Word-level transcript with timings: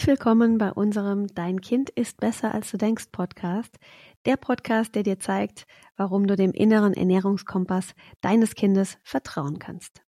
Herzlich 0.00 0.18
willkommen 0.18 0.56
bei 0.56 0.72
unserem 0.72 1.26
Dein 1.26 1.60
Kind 1.60 1.90
ist 1.90 2.20
besser 2.20 2.54
als 2.54 2.70
du 2.70 2.78
denkst 2.78 3.08
Podcast. 3.12 3.76
Der 4.24 4.38
Podcast, 4.38 4.94
der 4.94 5.02
dir 5.02 5.18
zeigt, 5.18 5.66
warum 5.98 6.26
du 6.26 6.36
dem 6.36 6.52
inneren 6.52 6.94
Ernährungskompass 6.94 7.94
deines 8.22 8.54
Kindes 8.54 8.96
vertrauen 9.02 9.58
kannst. 9.58 10.00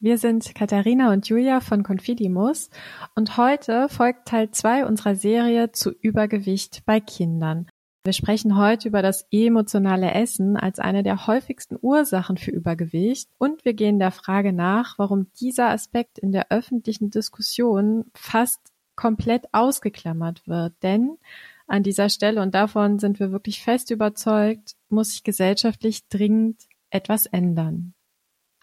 Wir 0.00 0.16
sind 0.16 0.54
Katharina 0.54 1.12
und 1.12 1.28
Julia 1.28 1.60
von 1.60 1.82
Confidimus 1.82 2.70
und 3.14 3.36
heute 3.36 3.90
folgt 3.90 4.26
Teil 4.26 4.50
2 4.50 4.86
unserer 4.86 5.16
Serie 5.16 5.70
zu 5.70 5.90
Übergewicht 5.90 6.80
bei 6.86 6.98
Kindern. 6.98 7.66
Wir 8.04 8.14
sprechen 8.14 8.56
heute 8.56 8.88
über 8.88 9.02
das 9.02 9.26
emotionale 9.30 10.12
Essen 10.12 10.56
als 10.56 10.78
eine 10.78 11.02
der 11.02 11.26
häufigsten 11.26 11.76
Ursachen 11.78 12.38
für 12.38 12.52
Übergewicht 12.52 13.28
und 13.36 13.66
wir 13.66 13.74
gehen 13.74 13.98
der 13.98 14.12
Frage 14.12 14.54
nach, 14.54 14.98
warum 14.98 15.30
dieser 15.40 15.68
Aspekt 15.68 16.18
in 16.18 16.32
der 16.32 16.50
öffentlichen 16.50 17.10
Diskussion 17.10 18.06
fast 18.14 18.73
komplett 18.96 19.46
ausgeklammert 19.52 20.46
wird. 20.46 20.74
Denn 20.82 21.18
an 21.66 21.82
dieser 21.82 22.08
Stelle, 22.08 22.42
und 22.42 22.54
davon 22.54 22.98
sind 22.98 23.20
wir 23.20 23.32
wirklich 23.32 23.62
fest 23.62 23.90
überzeugt, 23.90 24.74
muss 24.88 25.10
sich 25.10 25.22
gesellschaftlich 25.22 26.08
dringend 26.08 26.62
etwas 26.90 27.26
ändern. 27.26 27.94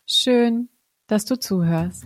Schön, 0.05 0.69
dass 1.07 1.25
du 1.25 1.39
zuhörst. 1.39 2.05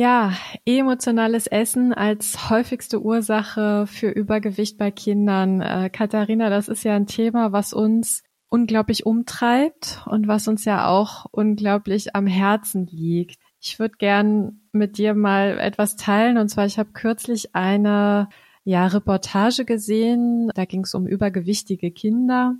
Ja, 0.00 0.32
emotionales 0.64 1.46
Essen 1.46 1.92
als 1.92 2.48
häufigste 2.48 3.02
Ursache 3.02 3.86
für 3.86 4.08
Übergewicht 4.08 4.78
bei 4.78 4.90
Kindern. 4.90 5.60
Äh, 5.60 5.90
Katharina, 5.92 6.48
das 6.48 6.68
ist 6.68 6.84
ja 6.84 6.96
ein 6.96 7.06
Thema, 7.06 7.52
was 7.52 7.74
uns 7.74 8.22
unglaublich 8.48 9.04
umtreibt 9.04 10.00
und 10.06 10.26
was 10.26 10.48
uns 10.48 10.64
ja 10.64 10.88
auch 10.88 11.26
unglaublich 11.32 12.16
am 12.16 12.26
Herzen 12.26 12.86
liegt. 12.86 13.42
Ich 13.60 13.78
würde 13.78 13.96
gern 13.98 14.62
mit 14.72 14.96
dir 14.96 15.12
mal 15.12 15.58
etwas 15.58 15.96
teilen. 15.96 16.38
Und 16.38 16.48
zwar, 16.48 16.64
ich 16.64 16.78
habe 16.78 16.92
kürzlich 16.92 17.54
eine 17.54 18.30
ja, 18.64 18.86
Reportage 18.86 19.66
gesehen. 19.66 20.50
Da 20.54 20.64
ging 20.64 20.84
es 20.84 20.94
um 20.94 21.06
übergewichtige 21.06 21.90
Kinder. 21.90 22.54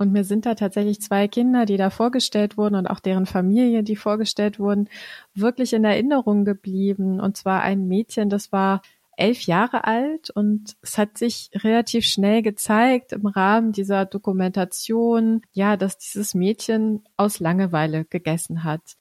Und 0.00 0.12
mir 0.12 0.24
sind 0.24 0.46
da 0.46 0.54
tatsächlich 0.54 1.02
zwei 1.02 1.28
Kinder, 1.28 1.66
die 1.66 1.76
da 1.76 1.90
vorgestellt 1.90 2.56
wurden 2.56 2.74
und 2.74 2.86
auch 2.86 3.00
deren 3.00 3.26
Familie, 3.26 3.82
die 3.82 3.96
vorgestellt 3.96 4.58
wurden, 4.58 4.88
wirklich 5.34 5.74
in 5.74 5.84
Erinnerung 5.84 6.46
geblieben. 6.46 7.20
Und 7.20 7.36
zwar 7.36 7.60
ein 7.60 7.86
Mädchen, 7.86 8.30
das 8.30 8.50
war 8.50 8.80
elf 9.18 9.42
Jahre 9.42 9.84
alt 9.84 10.30
und 10.30 10.74
es 10.80 10.96
hat 10.96 11.18
sich 11.18 11.50
relativ 11.54 12.06
schnell 12.06 12.40
gezeigt 12.40 13.12
im 13.12 13.26
Rahmen 13.26 13.72
dieser 13.72 14.06
Dokumentation, 14.06 15.42
ja, 15.52 15.76
dass 15.76 15.98
dieses 15.98 16.32
Mädchen 16.32 17.04
aus 17.18 17.38
Langeweile 17.38 18.06
gegessen 18.06 18.64
hat. 18.64 18.96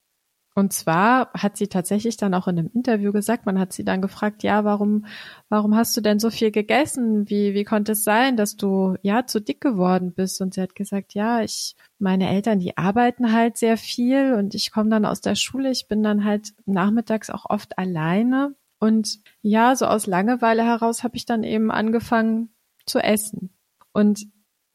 Und 0.60 0.74
zwar 0.74 1.32
hat 1.34 1.56
sie 1.56 1.68
tatsächlich 1.68 2.18
dann 2.18 2.34
auch 2.34 2.50
in 2.50 2.60
einem 2.60 2.70
Interview 2.74 3.14
gesagt, 3.14 3.46
man 3.46 3.58
hat 3.58 3.72
sie 3.72 3.86
dann 3.86 4.02
gefragt, 4.02 4.44
ja, 4.44 4.66
warum, 4.66 5.06
warum 5.48 5.74
hast 5.74 5.96
du 5.96 6.02
denn 6.02 6.20
so 6.20 6.30
viel 6.30 6.52
gegessen? 6.52 7.30
Wie, 7.30 7.54
wie 7.54 7.64
konnte 7.64 7.94
es 7.94 8.04
sein, 8.04 8.36
dass 8.36 8.58
du, 8.58 8.96
ja, 9.02 9.26
zu 9.26 9.40
dick 9.40 9.62
geworden 9.62 10.12
bist? 10.12 10.42
Und 10.42 10.54
sie 10.54 10.62
hat 10.62 10.76
gesagt, 10.76 11.14
ja, 11.14 11.42
ich, 11.42 11.78
meine 11.98 12.30
Eltern, 12.30 12.60
die 12.60 12.78
arbeiten 12.78 13.32
halt 13.32 13.58
sehr 13.58 13.78
viel 13.78 14.34
und 14.34 14.54
ich 14.54 14.72
komme 14.72 14.90
dann 14.90 15.06
aus 15.06 15.22
der 15.22 15.36
Schule, 15.36 15.72
ich 15.72 15.88
bin 15.88 16.04
dann 16.04 16.26
halt 16.26 16.54
nachmittags 16.66 17.30
auch 17.30 17.46
oft 17.50 17.78
alleine. 17.78 18.54
Und 18.80 19.20
ja, 19.42 19.76
so 19.78 19.86
aus 19.86 20.08
Langeweile 20.08 20.66
heraus 20.66 21.04
habe 21.04 21.16
ich 21.16 21.26
dann 21.26 21.44
eben 21.44 21.72
angefangen 21.72 22.50
zu 22.86 23.00
essen. 23.00 23.50
Und 23.94 24.28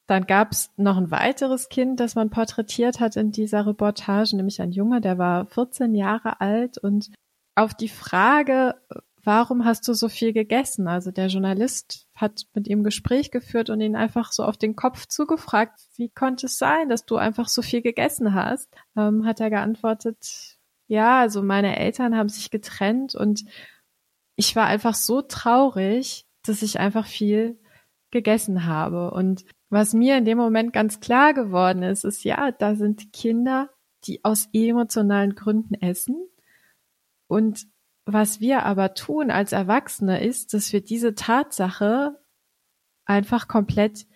dann 0.06 0.26
gab 0.26 0.53
es 0.53 0.70
noch 0.76 0.97
ein 0.97 1.10
weiteres 1.10 1.69
Kind, 1.69 2.00
das 2.00 2.15
man 2.15 2.31
porträtiert 2.31 3.00
hat 3.00 3.16
in 3.16 3.32
dieser 3.32 3.66
Reportage, 3.66 4.37
nämlich 4.37 4.60
ein 4.60 4.72
Junge, 4.72 5.00
der 5.00 5.19
war 5.19 5.47
14 5.47 5.94
Jahre 5.94 6.41
alt 6.41 6.78
und 6.78 7.10
auf 7.54 7.72
die 7.75 7.88
Frage, 7.88 8.75
warum 9.22 9.65
hast 9.65 9.88
du 9.88 9.94
so 9.94 10.09
viel 10.09 10.32
gegessen? 10.32 10.88
Also 10.88 11.10
der 11.10 11.28
Journalist 11.28 12.06
hat 12.15 12.44
mit 12.53 12.69
ihm 12.69 12.84
Gespräch 12.84 13.31
geführt 13.31 13.70
und 13.70 13.81
ihn 13.81 13.97
einfach 13.97 14.32
so 14.32 14.44
auf 14.44 14.59
den 14.59 14.76
Kopf 14.76 15.06
zugefragt, 15.06 15.81
wie 15.97 16.10
konnte 16.10 16.47
es 16.47 16.59
sein, 16.59 16.88
dass 16.88 17.06
du 17.06 17.16
einfach 17.16 17.48
so 17.48 17.62
viel 17.62 17.81
gegessen 17.81 18.34
hast? 18.34 18.69
Ähm, 18.97 19.25
hat 19.25 19.41
er 19.41 19.50
geantwortet, 19.50 20.59
ja, 20.86 21.21
also 21.21 21.42
meine 21.42 21.78
Eltern 21.78 22.15
haben 22.16 22.28
sich 22.28 22.50
getrennt 22.50 23.15
und 23.15 23.44
ich 24.36 24.54
war 24.56 24.66
einfach 24.66 24.94
so 24.94 25.22
traurig, 25.22 26.26
dass 26.44 26.62
ich 26.62 26.78
einfach 26.78 27.06
viel 27.06 27.59
gegessen 28.10 28.66
habe. 28.66 29.10
Und 29.10 29.44
was 29.75 29.93
mir 29.93 30.17
in 30.17 30.25
dem 30.25 30.39
Moment 30.39 30.73
ganz 30.73 31.01
klar 31.01 31.35
geworden 31.35 31.83
ist, 31.83 32.05
ist 32.05 32.23
ja, 32.23 32.53
da 32.53 32.77
sind 32.77 33.12
Kinder, 33.12 33.71
die 34.05 34.25
aus 34.25 34.49
emotionalen 34.53 35.35
Gründen 35.35 35.75
essen. 35.75 36.29
Und 37.27 37.67
was 38.07 38.41
wir 38.41 38.63
aber 38.63 38.95
tun 38.95 39.33
als 39.33 39.51
Erwachsene 39.53 40.25
ist, 40.25 40.55
dass 40.55 40.73
wir 40.73 40.81
diese 40.81 41.17
Tatsache 41.17 42.21
einfach 43.05 43.49
komplett 43.49 44.07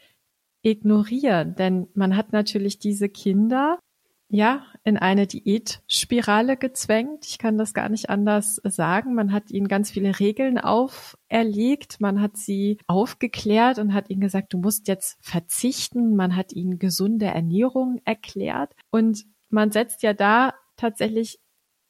ignorieren. 0.63 1.57
Denn 1.57 1.89
man 1.95 2.17
hat 2.17 2.33
natürlich 2.33 2.79
diese 2.79 3.09
Kinder, 3.09 3.81
ja, 4.29 4.65
in 4.89 4.97
eine 4.97 5.27
Diätspirale 5.27 6.57
gezwängt. 6.57 7.27
Ich 7.27 7.39
kann 7.39 7.59
das 7.59 7.75
gar 7.75 7.89
nicht 7.89 8.11
anders 8.11 8.61
sagen. 8.65 9.15
Man 9.15 9.33
hat 9.33 9.51
ihnen 9.51 9.69
ganz 9.69 9.91
viele 9.91 10.19
Regeln 10.19 10.59
auferlegt. 10.59 12.01
Man 12.01 12.21
hat 12.21 12.37
sie 12.37 12.79
aufgeklärt 12.87 13.79
und 13.79 13.95
hat 13.95 14.11
ihnen 14.11 14.23
gesagt, 14.23 14.53
du 14.53 14.59
musst 14.59 14.89
jetzt 14.89 15.19
verzichten. 15.21 16.17
Man 16.17 16.35
hat 16.35 16.53
ihnen 16.53 16.79
gesunde 16.79 17.27
Ernährung 17.27 18.01
erklärt. 18.05 18.75
Und 18.91 19.27
man 19.51 19.71
setzt 19.71 20.03
ja 20.03 20.15
da 20.15 20.55
tatsächlich 20.77 21.39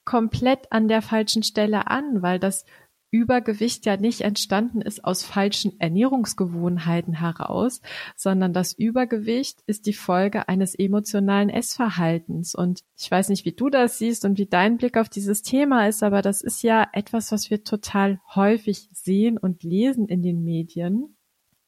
komplett 0.04 0.72
an 0.72 0.88
der 0.88 1.03
falschen 1.03 1.42
Stelle 1.42 1.86
an, 1.86 2.22
weil 2.22 2.38
das 2.38 2.65
Übergewicht 3.11 3.87
ja 3.87 3.97
nicht 3.97 4.21
entstanden 4.21 4.81
ist 4.81 5.05
aus 5.05 5.23
falschen 5.23 5.81
Ernährungsgewohnheiten 5.81 7.15
heraus, 7.15 7.81
sondern 8.17 8.53
das 8.53 8.73
Übergewicht 8.73 9.61
ist 9.67 9.87
die 9.87 9.95
Folge 9.95 10.49
eines 10.49 10.75
emotionalen 10.75 11.49
Essverhaltens. 11.49 12.55
Und 12.55 12.81
ich 12.99 13.11
weiß 13.11 13.31
nicht, 13.31 13.45
wie 13.45 13.53
du 13.53 13.71
das 13.71 13.99
siehst 13.99 14.25
und 14.25 14.39
wie 14.39 14.47
dein 14.47 14.77
Blick 14.77 14.97
auf 14.97 15.09
dieses 15.09 15.43
Thema 15.43 15.89
ist, 15.89 16.03
aber 16.03 16.21
das 16.23 16.43
ist 16.43 16.63
ja 16.63 16.87
etwas, 16.93 17.33
was 17.33 17.51
wir 17.51 17.65
total 17.65 18.21
häufig 18.35 18.89
sehen 18.93 19.39
und 19.39 19.63
lesen 19.63 20.07
in 20.07 20.23
den 20.23 20.45
Medien. 20.45 21.17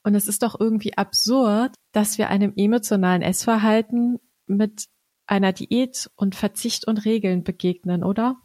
Und 0.03 0.15
es 0.15 0.29
ist 0.29 0.43
doch 0.43 0.59
irgendwie 0.59 0.97
absurd, 0.97 1.75
dass 1.93 2.19
wir 2.19 2.29
einem 2.29 2.53
emotionalen 2.57 3.23
Essverhalten 3.23 4.19
mit 4.47 4.87
einer 5.27 5.53
Diät 5.53 6.11
und 6.17 6.35
Verzicht 6.35 6.87
und 6.87 7.05
Regeln 7.05 7.45
begegnen, 7.45 8.03
oder? 8.03 8.37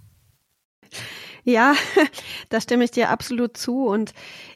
Ja, 1.45 1.75
da 2.49 2.59
stimme 2.59 2.83
ich 2.83 2.91
dir 2.91 3.09
absolut 3.09 3.55
zu. 3.55 3.85
Und 3.85 4.13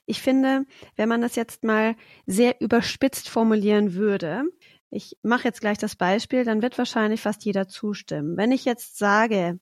ich 0.07 0.21
finde, 0.21 0.65
wenn 0.95 1.07
man 1.07 1.21
das 1.21 1.35
jetzt 1.35 1.63
mal 1.63 1.95
sehr 2.25 2.59
überspitzt 2.61 3.29
formulieren 3.29 3.93
würde, 3.93 4.43
ich 4.89 5.15
mache 5.21 5.43
jetzt 5.43 5.61
gleich 5.61 5.77
das 5.77 5.95
Beispiel, 5.95 6.43
dann 6.43 6.63
wird 6.63 6.79
wahrscheinlich 6.79 7.21
fast 7.21 7.45
jeder 7.45 7.67
zustimmen. 7.67 8.37
Wenn 8.37 8.51
ich 8.51 8.65
jetzt 8.65 8.97
sage, 8.97 9.59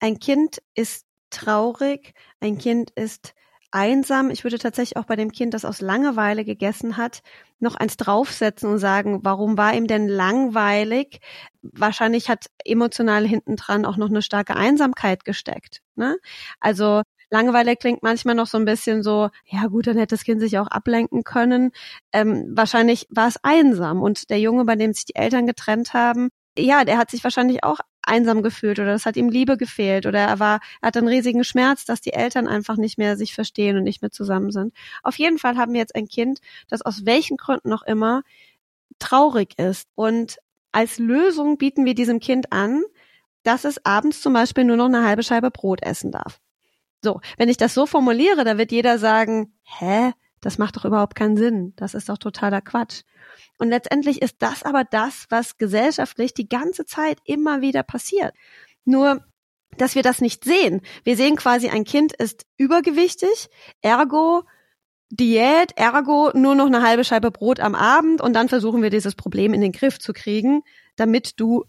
ein 0.00 0.18
Kind 0.18 0.60
ist 0.74 1.06
traurig, 1.30 2.14
ein 2.40 2.58
Kind 2.58 2.90
ist 2.90 3.34
einsam. 3.72 4.30
Ich 4.30 4.44
würde 4.44 4.58
tatsächlich 4.58 4.96
auch 4.96 5.04
bei 5.04 5.16
dem 5.16 5.32
Kind, 5.32 5.54
das 5.54 5.64
aus 5.64 5.80
Langeweile 5.80 6.44
gegessen 6.44 6.96
hat, 6.96 7.22
noch 7.58 7.74
eins 7.74 7.96
draufsetzen 7.96 8.70
und 8.70 8.78
sagen, 8.78 9.20
warum 9.22 9.56
war 9.58 9.74
ihm 9.74 9.86
denn 9.86 10.08
langweilig? 10.08 11.20
Wahrscheinlich 11.62 12.28
hat 12.28 12.46
emotional 12.64 13.26
hintendran 13.26 13.84
auch 13.84 13.96
noch 13.96 14.08
eine 14.08 14.22
starke 14.22 14.56
Einsamkeit 14.56 15.24
gesteckt. 15.24 15.80
Ne? 15.94 16.16
Also 16.60 17.02
Langeweile 17.30 17.76
klingt 17.76 18.02
manchmal 18.02 18.34
noch 18.34 18.46
so 18.48 18.58
ein 18.58 18.64
bisschen 18.64 19.02
so, 19.02 19.30
ja 19.46 19.66
gut, 19.66 19.86
dann 19.86 19.96
hätte 19.96 20.16
das 20.16 20.24
Kind 20.24 20.40
sich 20.40 20.58
auch 20.58 20.66
ablenken 20.66 21.22
können. 21.22 21.70
Ähm, 22.12 22.50
wahrscheinlich 22.54 23.06
war 23.10 23.28
es 23.28 23.36
einsam 23.42 24.02
und 24.02 24.30
der 24.30 24.40
Junge, 24.40 24.64
bei 24.64 24.74
dem 24.74 24.92
sich 24.92 25.04
die 25.04 25.14
Eltern 25.14 25.46
getrennt 25.46 25.94
haben, 25.94 26.30
ja, 26.58 26.84
der 26.84 26.98
hat 26.98 27.10
sich 27.10 27.22
wahrscheinlich 27.22 27.62
auch 27.62 27.78
einsam 28.02 28.42
gefühlt 28.42 28.78
oder 28.78 28.94
es 28.94 29.06
hat 29.06 29.16
ihm 29.16 29.28
Liebe 29.28 29.56
gefehlt 29.56 30.06
oder 30.06 30.20
er 30.20 30.38
war, 30.38 30.60
er 30.80 30.88
hat 30.88 30.96
einen 30.96 31.08
riesigen 31.08 31.44
Schmerz, 31.44 31.84
dass 31.84 32.00
die 32.00 32.12
Eltern 32.12 32.48
einfach 32.48 32.76
nicht 32.76 32.98
mehr 32.98 33.16
sich 33.16 33.34
verstehen 33.34 33.76
und 33.76 33.84
nicht 33.84 34.02
mehr 34.02 34.10
zusammen 34.10 34.50
sind. 34.50 34.74
Auf 35.02 35.18
jeden 35.18 35.38
Fall 35.38 35.56
haben 35.56 35.72
wir 35.72 35.80
jetzt 35.80 35.94
ein 35.94 36.08
Kind, 36.08 36.40
das 36.68 36.82
aus 36.82 37.04
welchen 37.06 37.36
Gründen 37.36 37.68
noch 37.68 37.82
immer 37.82 38.22
traurig 38.98 39.58
ist 39.58 39.88
und 39.94 40.38
als 40.72 40.98
Lösung 40.98 41.58
bieten 41.58 41.84
wir 41.84 41.94
diesem 41.94 42.20
Kind 42.20 42.52
an, 42.52 42.82
dass 43.42 43.64
es 43.64 43.84
abends 43.84 44.20
zum 44.20 44.32
Beispiel 44.32 44.64
nur 44.64 44.76
noch 44.76 44.86
eine 44.86 45.04
halbe 45.04 45.22
Scheibe 45.22 45.50
Brot 45.50 45.82
essen 45.82 46.12
darf. 46.12 46.40
So, 47.02 47.20
wenn 47.38 47.48
ich 47.48 47.56
das 47.56 47.74
so 47.74 47.86
formuliere, 47.86 48.44
da 48.44 48.58
wird 48.58 48.72
jeder 48.72 48.98
sagen, 48.98 49.54
hä, 49.62 50.12
das 50.40 50.58
macht 50.58 50.76
doch 50.76 50.84
überhaupt 50.84 51.14
keinen 51.14 51.36
Sinn. 51.36 51.72
Das 51.76 51.94
ist 51.94 52.08
doch 52.08 52.18
totaler 52.18 52.60
Quatsch. 52.60 53.02
Und 53.58 53.68
letztendlich 53.68 54.22
ist 54.22 54.36
das 54.38 54.62
aber 54.62 54.84
das, 54.84 55.26
was 55.28 55.58
gesellschaftlich 55.58 56.34
die 56.34 56.48
ganze 56.48 56.86
Zeit 56.86 57.18
immer 57.24 57.60
wieder 57.60 57.82
passiert. 57.82 58.34
Nur, 58.84 59.24
dass 59.76 59.94
wir 59.94 60.02
das 60.02 60.20
nicht 60.20 60.44
sehen. 60.44 60.80
Wir 61.04 61.16
sehen 61.16 61.36
quasi, 61.36 61.68
ein 61.68 61.84
Kind 61.84 62.12
ist 62.14 62.46
übergewichtig, 62.56 63.48
ergo 63.82 64.44
Diät, 65.10 65.72
ergo 65.76 66.30
nur 66.34 66.54
noch 66.54 66.66
eine 66.66 66.82
halbe 66.82 67.04
Scheibe 67.04 67.30
Brot 67.30 67.60
am 67.60 67.74
Abend 67.74 68.20
und 68.20 68.32
dann 68.32 68.48
versuchen 68.48 68.82
wir 68.82 68.90
dieses 68.90 69.16
Problem 69.16 69.52
in 69.52 69.60
den 69.60 69.72
Griff 69.72 69.98
zu 69.98 70.12
kriegen, 70.12 70.62
damit 70.96 71.40
du 71.40 71.64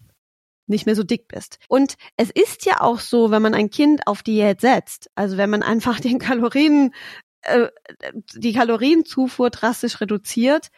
nicht 0.66 0.86
mehr 0.86 0.94
so 0.94 1.02
dick 1.02 1.26
bist. 1.28 1.58
Und 1.68 1.96
es 2.16 2.30
ist 2.30 2.64
ja 2.64 2.80
auch 2.80 3.00
so, 3.00 3.30
wenn 3.30 3.42
man 3.42 3.54
ein 3.54 3.68
Kind 3.68 4.06
auf 4.06 4.22
Diät 4.22 4.60
setzt, 4.60 5.10
also 5.16 5.36
wenn 5.36 5.50
man 5.50 5.62
einfach 5.62 6.00
den 6.00 6.18
Kalorien, 6.18 6.94
äh, 7.42 7.68
die 8.34 8.52
Kalorienzufuhr 8.52 9.50
drastisch 9.50 10.00
reduziert, 10.00 10.68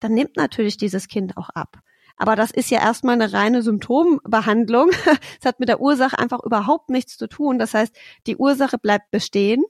dann 0.00 0.14
nimmt 0.14 0.36
natürlich 0.36 0.76
dieses 0.76 1.08
Kind 1.08 1.36
auch 1.36 1.50
ab. 1.50 1.78
Aber 2.16 2.34
das 2.34 2.50
ist 2.50 2.70
ja 2.70 2.80
erstmal 2.80 3.14
eine 3.14 3.32
reine 3.32 3.62
Symptombehandlung. 3.62 4.90
Es 5.40 5.46
hat 5.46 5.60
mit 5.60 5.68
der 5.68 5.80
Ursache 5.80 6.18
einfach 6.18 6.42
überhaupt 6.42 6.90
nichts 6.90 7.16
zu 7.16 7.28
tun. 7.28 7.58
Das 7.58 7.74
heißt, 7.74 7.94
die 8.26 8.36
Ursache 8.36 8.78
bleibt 8.78 9.10
bestehen. 9.10 9.64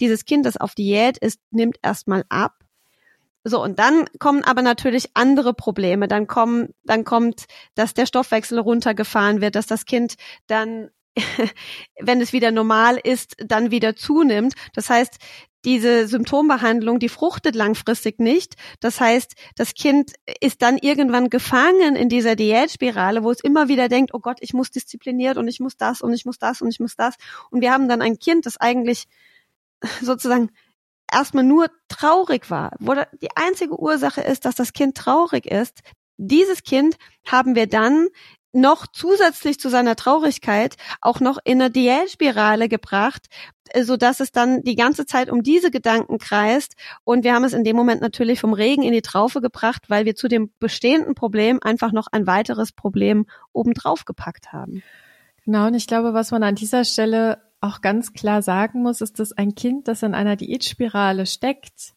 Dieses 0.00 0.24
Kind, 0.24 0.46
das 0.46 0.56
auf 0.56 0.74
Diät 0.74 1.18
ist, 1.18 1.40
nimmt 1.50 1.78
erstmal 1.82 2.24
ab. 2.28 2.64
So, 3.44 3.62
und 3.62 3.78
dann 3.78 4.06
kommen 4.18 4.44
aber 4.44 4.62
natürlich 4.62 5.10
andere 5.14 5.54
Probleme. 5.54 6.08
Dann 6.08 6.26
kommen, 6.26 6.74
dann 6.84 7.04
kommt, 7.04 7.46
dass 7.74 7.94
der 7.94 8.06
Stoffwechsel 8.06 8.58
runtergefahren 8.58 9.40
wird, 9.40 9.54
dass 9.54 9.66
das 9.66 9.86
Kind 9.86 10.16
dann, 10.46 10.90
wenn 12.00 12.20
es 12.20 12.32
wieder 12.32 12.50
normal 12.50 12.98
ist, 13.02 13.36
dann 13.38 13.70
wieder 13.70 13.96
zunimmt. 13.96 14.54
Das 14.74 14.90
heißt, 14.90 15.18
diese 15.64 16.08
Symptombehandlung, 16.08 16.98
die 16.98 17.08
fruchtet 17.08 17.54
langfristig 17.54 18.18
nicht. 18.18 18.54
Das 18.80 19.00
heißt, 19.00 19.34
das 19.56 19.74
Kind 19.74 20.12
ist 20.40 20.62
dann 20.62 20.78
irgendwann 20.78 21.30
gefangen 21.30 21.96
in 21.96 22.08
dieser 22.08 22.36
Diätspirale, 22.36 23.22
wo 23.22 23.30
es 23.30 23.40
immer 23.40 23.68
wieder 23.68 23.88
denkt, 23.88 24.14
oh 24.14 24.20
Gott, 24.20 24.38
ich 24.40 24.54
muss 24.54 24.70
diszipliniert 24.70 25.36
und 25.36 25.48
ich 25.48 25.60
muss 25.60 25.76
das 25.76 26.00
und 26.00 26.12
ich 26.14 26.24
muss 26.24 26.38
das 26.38 26.62
und 26.62 26.68
ich 26.68 26.80
muss 26.80 26.96
das. 26.96 27.16
Und 27.50 27.60
wir 27.60 27.72
haben 27.72 27.88
dann 27.88 28.02
ein 28.02 28.18
Kind, 28.18 28.46
das 28.46 28.56
eigentlich 28.56 29.06
sozusagen 30.00 30.50
erstmal 31.12 31.44
nur 31.44 31.68
traurig 31.88 32.50
war, 32.50 32.76
wo 32.78 32.94
die 33.20 33.34
einzige 33.34 33.78
Ursache 33.78 34.20
ist, 34.20 34.44
dass 34.44 34.54
das 34.54 34.72
Kind 34.72 34.96
traurig 34.96 35.46
ist. 35.46 35.80
Dieses 36.16 36.62
Kind 36.62 36.96
haben 37.26 37.54
wir 37.54 37.66
dann 37.66 38.08
noch 38.52 38.86
zusätzlich 38.86 39.60
zu 39.60 39.68
seiner 39.68 39.96
Traurigkeit 39.96 40.76
auch 41.00 41.20
noch 41.20 41.38
in 41.44 41.60
eine 41.60 41.70
Diätspirale 41.70 42.68
gebracht, 42.68 43.26
äh, 43.70 43.84
so 43.84 43.96
dass 43.96 44.20
es 44.20 44.32
dann 44.32 44.62
die 44.62 44.74
ganze 44.74 45.06
Zeit 45.06 45.30
um 45.30 45.42
diese 45.42 45.70
Gedanken 45.70 46.18
kreist. 46.18 46.74
Und 47.04 47.24
wir 47.24 47.34
haben 47.34 47.44
es 47.44 47.52
in 47.52 47.64
dem 47.64 47.76
Moment 47.76 48.00
natürlich 48.00 48.40
vom 48.40 48.52
Regen 48.52 48.82
in 48.82 48.92
die 48.92 49.02
Traufe 49.02 49.40
gebracht, 49.40 49.84
weil 49.88 50.04
wir 50.04 50.16
zu 50.16 50.28
dem 50.28 50.50
bestehenden 50.58 51.14
Problem 51.14 51.60
einfach 51.62 51.92
noch 51.92 52.08
ein 52.10 52.26
weiteres 52.26 52.72
Problem 52.72 53.26
obendrauf 53.52 54.04
gepackt 54.04 54.52
haben. 54.52 54.82
Genau, 55.44 55.66
und 55.66 55.74
ich 55.74 55.86
glaube, 55.86 56.14
was 56.14 56.30
man 56.30 56.42
an 56.42 56.54
dieser 56.54 56.84
Stelle 56.84 57.42
auch 57.60 57.80
ganz 57.80 58.12
klar 58.12 58.42
sagen 58.42 58.82
muss, 58.82 59.00
ist, 59.00 59.18
dass 59.18 59.32
ein 59.32 59.54
Kind, 59.54 59.88
das 59.88 60.02
in 60.02 60.14
einer 60.14 60.36
Diätspirale 60.36 61.26
steckt, 61.26 61.94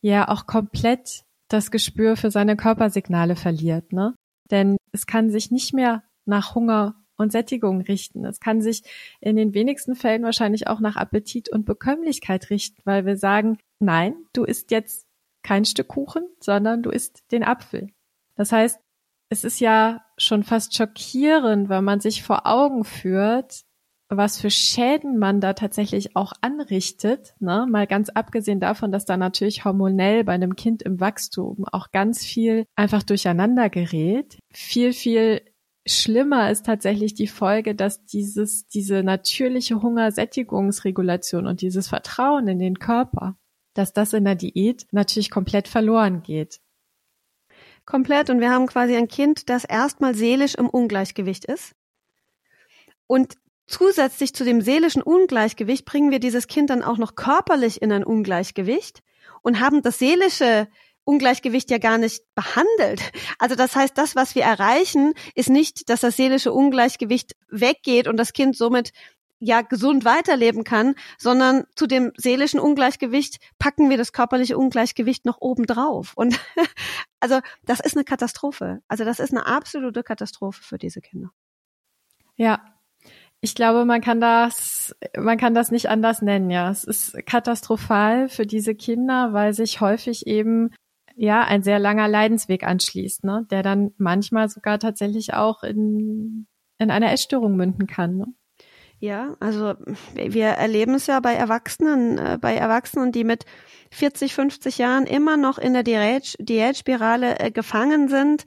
ja 0.00 0.28
auch 0.28 0.46
komplett 0.46 1.24
das 1.48 1.70
Gespür 1.70 2.16
für 2.16 2.30
seine 2.30 2.56
Körpersignale 2.56 3.36
verliert, 3.36 3.92
ne? 3.92 4.14
Denn 4.50 4.76
es 4.92 5.06
kann 5.06 5.30
sich 5.30 5.50
nicht 5.50 5.72
mehr 5.72 6.02
nach 6.24 6.54
Hunger 6.54 6.96
und 7.16 7.32
Sättigung 7.32 7.82
richten. 7.82 8.24
Es 8.24 8.40
kann 8.40 8.62
sich 8.62 8.82
in 9.20 9.36
den 9.36 9.54
wenigsten 9.54 9.94
Fällen 9.94 10.22
wahrscheinlich 10.22 10.66
auch 10.68 10.80
nach 10.80 10.96
Appetit 10.96 11.50
und 11.50 11.66
Bekömmlichkeit 11.66 12.50
richten, 12.50 12.80
weil 12.84 13.04
wir 13.04 13.16
sagen, 13.16 13.58
nein, 13.78 14.14
du 14.32 14.44
isst 14.44 14.70
jetzt 14.70 15.06
kein 15.42 15.64
Stück 15.64 15.88
Kuchen, 15.88 16.24
sondern 16.40 16.82
du 16.82 16.90
isst 16.90 17.22
den 17.30 17.44
Apfel. 17.44 17.88
Das 18.36 18.52
heißt, 18.52 18.80
es 19.28 19.44
ist 19.44 19.60
ja 19.60 20.04
schon 20.18 20.42
fast 20.42 20.74
schockierend, 20.74 21.68
wenn 21.68 21.84
man 21.84 22.00
sich 22.00 22.22
vor 22.22 22.46
Augen 22.46 22.84
führt, 22.84 23.64
was 24.10 24.40
für 24.40 24.50
Schäden 24.50 25.18
man 25.18 25.40
da 25.40 25.52
tatsächlich 25.52 26.16
auch 26.16 26.32
anrichtet, 26.40 27.34
ne? 27.38 27.66
mal 27.70 27.86
ganz 27.86 28.10
abgesehen 28.10 28.58
davon, 28.58 28.90
dass 28.90 29.04
da 29.04 29.16
natürlich 29.16 29.64
hormonell 29.64 30.24
bei 30.24 30.32
einem 30.32 30.56
Kind 30.56 30.82
im 30.82 30.98
Wachstum 30.98 31.64
auch 31.70 31.92
ganz 31.92 32.24
viel 32.24 32.66
einfach 32.74 33.04
durcheinander 33.04 33.70
gerät. 33.70 34.38
Viel, 34.52 34.92
viel 34.92 35.42
schlimmer 35.86 36.50
ist 36.50 36.66
tatsächlich 36.66 37.14
die 37.14 37.28
Folge, 37.28 37.74
dass 37.76 38.04
dieses, 38.04 38.66
diese 38.66 39.02
natürliche 39.04 39.80
Hungersättigungsregulation 39.80 41.46
und 41.46 41.60
dieses 41.62 41.88
Vertrauen 41.88 42.48
in 42.48 42.58
den 42.58 42.78
Körper, 42.80 43.36
dass 43.74 43.92
das 43.92 44.12
in 44.12 44.24
der 44.24 44.34
Diät 44.34 44.86
natürlich 44.90 45.30
komplett 45.30 45.68
verloren 45.68 46.22
geht. 46.22 46.60
Komplett. 47.86 48.28
Und 48.30 48.40
wir 48.40 48.50
haben 48.50 48.66
quasi 48.66 48.96
ein 48.96 49.08
Kind, 49.08 49.48
das 49.48 49.64
erstmal 49.64 50.14
seelisch 50.14 50.54
im 50.54 50.68
Ungleichgewicht 50.68 51.44
ist. 51.44 51.74
Und 53.06 53.36
Zusätzlich 53.70 54.34
zu 54.34 54.44
dem 54.44 54.62
seelischen 54.62 55.00
Ungleichgewicht 55.00 55.84
bringen 55.84 56.10
wir 56.10 56.18
dieses 56.18 56.48
Kind 56.48 56.70
dann 56.70 56.82
auch 56.82 56.98
noch 56.98 57.14
körperlich 57.14 57.80
in 57.80 57.92
ein 57.92 58.02
Ungleichgewicht 58.02 59.00
und 59.42 59.60
haben 59.60 59.80
das 59.80 60.00
seelische 60.00 60.66
Ungleichgewicht 61.04 61.70
ja 61.70 61.78
gar 61.78 61.96
nicht 61.96 62.24
behandelt. 62.34 63.12
Also 63.38 63.54
das 63.54 63.76
heißt, 63.76 63.96
das, 63.96 64.16
was 64.16 64.34
wir 64.34 64.42
erreichen, 64.42 65.14
ist 65.36 65.50
nicht, 65.50 65.88
dass 65.88 66.00
das 66.00 66.16
seelische 66.16 66.52
Ungleichgewicht 66.52 67.36
weggeht 67.48 68.08
und 68.08 68.16
das 68.16 68.32
Kind 68.32 68.56
somit 68.56 68.90
ja 69.38 69.62
gesund 69.62 70.04
weiterleben 70.04 70.64
kann, 70.64 70.96
sondern 71.16 71.62
zu 71.76 71.86
dem 71.86 72.10
seelischen 72.16 72.58
Ungleichgewicht 72.58 73.38
packen 73.60 73.88
wir 73.88 73.98
das 73.98 74.12
körperliche 74.12 74.58
Ungleichgewicht 74.58 75.24
noch 75.24 75.40
oben 75.40 75.66
drauf. 75.66 76.14
Und 76.16 76.40
also 77.20 77.38
das 77.62 77.78
ist 77.78 77.96
eine 77.96 78.04
Katastrophe. 78.04 78.82
Also 78.88 79.04
das 79.04 79.20
ist 79.20 79.30
eine 79.30 79.46
absolute 79.46 80.02
Katastrophe 80.02 80.60
für 80.60 80.76
diese 80.76 81.00
Kinder. 81.00 81.30
Ja, 82.34 82.64
ich 83.40 83.54
glaube, 83.54 83.84
man 83.84 84.00
kann 84.00 84.20
das, 84.20 84.94
man 85.16 85.38
kann 85.38 85.54
das 85.54 85.70
nicht 85.70 85.88
anders 85.88 86.20
nennen, 86.22 86.50
ja. 86.50 86.70
Es 86.70 86.84
ist 86.84 87.16
katastrophal 87.26 88.28
für 88.28 88.46
diese 88.46 88.74
Kinder, 88.74 89.32
weil 89.32 89.54
sich 89.54 89.80
häufig 89.80 90.26
eben 90.26 90.70
ja 91.16 91.42
ein 91.42 91.62
sehr 91.62 91.78
langer 91.78 92.08
Leidensweg 92.08 92.64
anschließt, 92.64 93.24
ne, 93.24 93.46
der 93.50 93.62
dann 93.62 93.92
manchmal 93.98 94.48
sogar 94.48 94.78
tatsächlich 94.78 95.34
auch 95.34 95.62
in, 95.62 96.46
in 96.78 96.90
eine 96.90 97.12
Essstörung 97.12 97.56
münden 97.56 97.86
kann. 97.86 98.16
Ne? 98.16 98.26
Ja, 99.00 99.34
also 99.40 99.74
wir 100.14 100.46
erleben 100.46 100.94
es 100.94 101.06
ja 101.06 101.20
bei 101.20 101.32
Erwachsenen, 101.32 102.18
äh, 102.18 102.38
bei 102.38 102.54
Erwachsenen, 102.54 103.12
die 103.12 103.24
mit 103.24 103.46
40, 103.92 104.34
50 104.34 104.76
Jahren 104.76 105.06
immer 105.06 105.38
noch 105.38 105.56
in 105.56 105.72
der 105.72 105.82
Diät, 105.82 106.36
Diätspirale 106.38 107.38
äh, 107.40 107.50
gefangen 107.50 108.08
sind, 108.08 108.44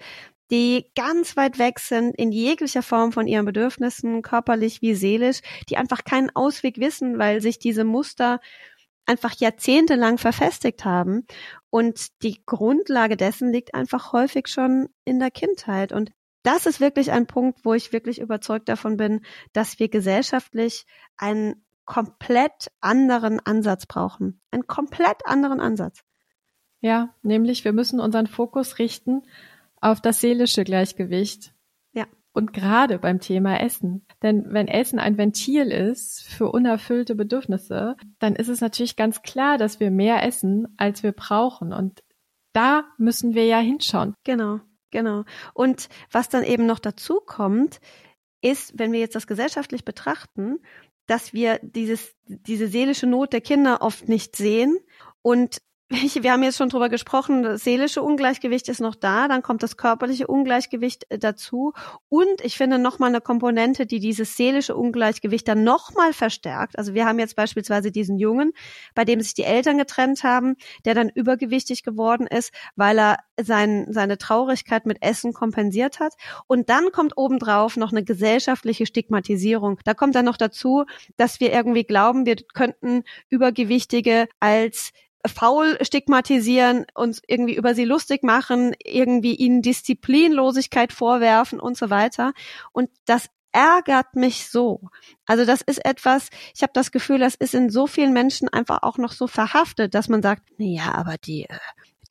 die 0.51 0.91
ganz 0.95 1.37
weit 1.37 1.57
weg 1.57 1.79
sind 1.79 2.15
in 2.15 2.31
jeglicher 2.31 2.83
Form 2.83 3.11
von 3.11 3.27
ihren 3.27 3.45
Bedürfnissen, 3.45 4.21
körperlich 4.21 4.81
wie 4.81 4.93
seelisch, 4.93 5.41
die 5.69 5.77
einfach 5.77 6.03
keinen 6.03 6.29
Ausweg 6.35 6.77
wissen, 6.77 7.17
weil 7.17 7.41
sich 7.41 7.59
diese 7.59 7.83
Muster 7.83 8.39
einfach 9.05 9.33
jahrzehntelang 9.33 10.17
verfestigt 10.17 10.85
haben. 10.85 11.25
Und 11.69 12.21
die 12.23 12.43
Grundlage 12.45 13.17
dessen 13.17 13.51
liegt 13.51 13.73
einfach 13.73 14.13
häufig 14.13 14.47
schon 14.47 14.89
in 15.05 15.19
der 15.19 15.31
Kindheit. 15.31 15.91
Und 15.91 16.11
das 16.43 16.65
ist 16.65 16.79
wirklich 16.79 17.11
ein 17.11 17.25
Punkt, 17.25 17.63
wo 17.63 17.73
ich 17.73 17.93
wirklich 17.93 18.19
überzeugt 18.19 18.69
davon 18.69 18.97
bin, 18.97 19.21
dass 19.53 19.79
wir 19.79 19.89
gesellschaftlich 19.89 20.85
einen 21.17 21.65
komplett 21.85 22.71
anderen 22.79 23.39
Ansatz 23.39 23.85
brauchen. 23.85 24.41
Einen 24.51 24.67
komplett 24.67 25.25
anderen 25.25 25.59
Ansatz. 25.59 26.01
Ja, 26.79 27.15
nämlich 27.21 27.63
wir 27.63 27.73
müssen 27.73 27.99
unseren 27.99 28.27
Fokus 28.27 28.77
richten 28.77 29.23
auf 29.83 30.01
das 30.01 30.21
seelische 30.21 30.63
Gleichgewicht. 30.63 31.53
Ja. 31.93 32.05
Und 32.33 32.53
gerade 32.53 32.99
beim 32.99 33.19
Thema 33.19 33.59
Essen. 33.59 34.05
Denn 34.21 34.45
wenn 34.47 34.67
Essen 34.67 34.97
ein 34.99 35.17
Ventil 35.17 35.71
ist 35.71 36.23
für 36.23 36.51
unerfüllte 36.51 37.15
Bedürfnisse, 37.15 37.95
dann 38.19 38.35
ist 38.35 38.47
es 38.47 38.61
natürlich 38.61 38.95
ganz 38.95 39.21
klar, 39.21 39.57
dass 39.57 39.79
wir 39.79 39.91
mehr 39.91 40.23
essen, 40.23 40.73
als 40.77 41.03
wir 41.03 41.11
brauchen. 41.11 41.73
Und 41.73 42.01
da 42.53 42.85
müssen 42.97 43.35
wir 43.35 43.45
ja 43.45 43.59
hinschauen. 43.59 44.15
Genau, 44.23 44.61
genau. 44.89 45.25
Und 45.53 45.89
was 46.11 46.29
dann 46.29 46.43
eben 46.43 46.65
noch 46.65 46.79
dazu 46.79 47.19
kommt, 47.19 47.79
ist, 48.41 48.77
wenn 48.79 48.91
wir 48.91 48.99
jetzt 48.99 49.15
das 49.15 49.27
gesellschaftlich 49.27 49.85
betrachten, 49.85 50.59
dass 51.07 51.33
wir 51.33 51.59
dieses, 51.61 52.15
diese 52.25 52.67
seelische 52.67 53.07
Not 53.07 53.33
der 53.33 53.41
Kinder 53.41 53.81
oft 53.81 54.07
nicht 54.07 54.35
sehen 54.35 54.77
und 55.21 55.61
wir 55.89 56.31
haben 56.31 56.43
jetzt 56.43 56.57
schon 56.57 56.69
drüber 56.69 56.89
gesprochen, 56.89 57.43
das 57.43 57.63
seelische 57.63 58.01
Ungleichgewicht 58.01 58.67
ist 58.69 58.79
noch 58.79 58.95
da, 58.95 59.27
dann 59.27 59.41
kommt 59.41 59.63
das 59.63 59.77
körperliche 59.77 60.27
Ungleichgewicht 60.27 61.05
äh, 61.09 61.19
dazu 61.19 61.73
und 62.09 62.41
ich 62.41 62.57
finde 62.57 62.79
nochmal 62.79 63.09
eine 63.09 63.21
Komponente, 63.21 63.85
die 63.85 63.99
dieses 63.99 64.35
seelische 64.35 64.75
Ungleichgewicht 64.75 65.47
dann 65.47 65.63
nochmal 65.63 66.13
verstärkt. 66.13 66.77
Also 66.77 66.93
wir 66.93 67.05
haben 67.05 67.19
jetzt 67.19 67.35
beispielsweise 67.35 67.91
diesen 67.91 68.17
Jungen, 68.17 68.53
bei 68.95 69.05
dem 69.05 69.21
sich 69.21 69.33
die 69.33 69.43
Eltern 69.43 69.77
getrennt 69.77 70.23
haben, 70.23 70.55
der 70.85 70.95
dann 70.95 71.09
übergewichtig 71.09 71.83
geworden 71.83 72.27
ist, 72.27 72.51
weil 72.75 72.97
er 72.97 73.17
sein, 73.39 73.87
seine 73.89 74.17
Traurigkeit 74.17 74.85
mit 74.85 75.01
Essen 75.01 75.33
kompensiert 75.33 75.99
hat. 75.99 76.13
Und 76.47 76.69
dann 76.69 76.91
kommt 76.91 77.17
obendrauf 77.17 77.77
noch 77.77 77.91
eine 77.91 78.03
gesellschaftliche 78.03 78.85
Stigmatisierung. 78.85 79.79
Da 79.83 79.93
kommt 79.93 80.15
dann 80.15 80.25
noch 80.25 80.37
dazu, 80.37 80.85
dass 81.17 81.39
wir 81.39 81.51
irgendwie 81.51 81.83
glauben, 81.83 82.25
wir 82.25 82.35
könnten 82.53 83.03
Übergewichtige 83.29 84.27
als 84.39 84.91
faul 85.25 85.77
stigmatisieren, 85.81 86.85
uns 86.93 87.21
irgendwie 87.27 87.55
über 87.55 87.75
sie 87.75 87.85
lustig 87.85 88.23
machen, 88.23 88.75
irgendwie 88.83 89.35
ihnen 89.35 89.61
Disziplinlosigkeit 89.61 90.91
vorwerfen 90.91 91.59
und 91.59 91.77
so 91.77 91.89
weiter. 91.89 92.33
Und 92.71 92.89
das 93.05 93.29
ärgert 93.51 94.15
mich 94.15 94.49
so. 94.49 94.89
Also 95.25 95.45
das 95.45 95.61
ist 95.61 95.85
etwas, 95.85 96.29
ich 96.55 96.63
habe 96.63 96.73
das 96.73 96.91
Gefühl, 96.91 97.19
das 97.19 97.35
ist 97.35 97.53
in 97.53 97.69
so 97.69 97.87
vielen 97.87 98.13
Menschen 98.13 98.49
einfach 98.49 98.79
auch 98.81 98.97
noch 98.97 99.13
so 99.13 99.27
verhaftet, 99.27 99.93
dass 99.93 100.09
man 100.09 100.21
sagt, 100.21 100.43
ja, 100.57 100.93
aber 100.93 101.17
die 101.17 101.43
äh, 101.43 101.57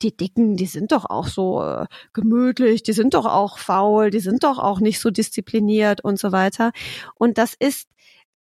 die 0.01 0.15
Dicken, 0.15 0.57
die 0.57 0.65
sind 0.65 0.91
doch 0.91 1.05
auch 1.05 1.27
so 1.27 1.63
äh, 1.63 1.85
gemütlich, 2.13 2.83
die 2.83 2.93
sind 2.93 3.13
doch 3.13 3.25
auch 3.25 3.57
faul, 3.57 4.09
die 4.09 4.19
sind 4.19 4.43
doch 4.43 4.59
auch 4.59 4.79
nicht 4.79 4.99
so 4.99 5.09
diszipliniert 5.09 6.03
und 6.03 6.19
so 6.19 6.31
weiter. 6.31 6.71
Und 7.15 7.37
das 7.37 7.53
ist 7.53 7.87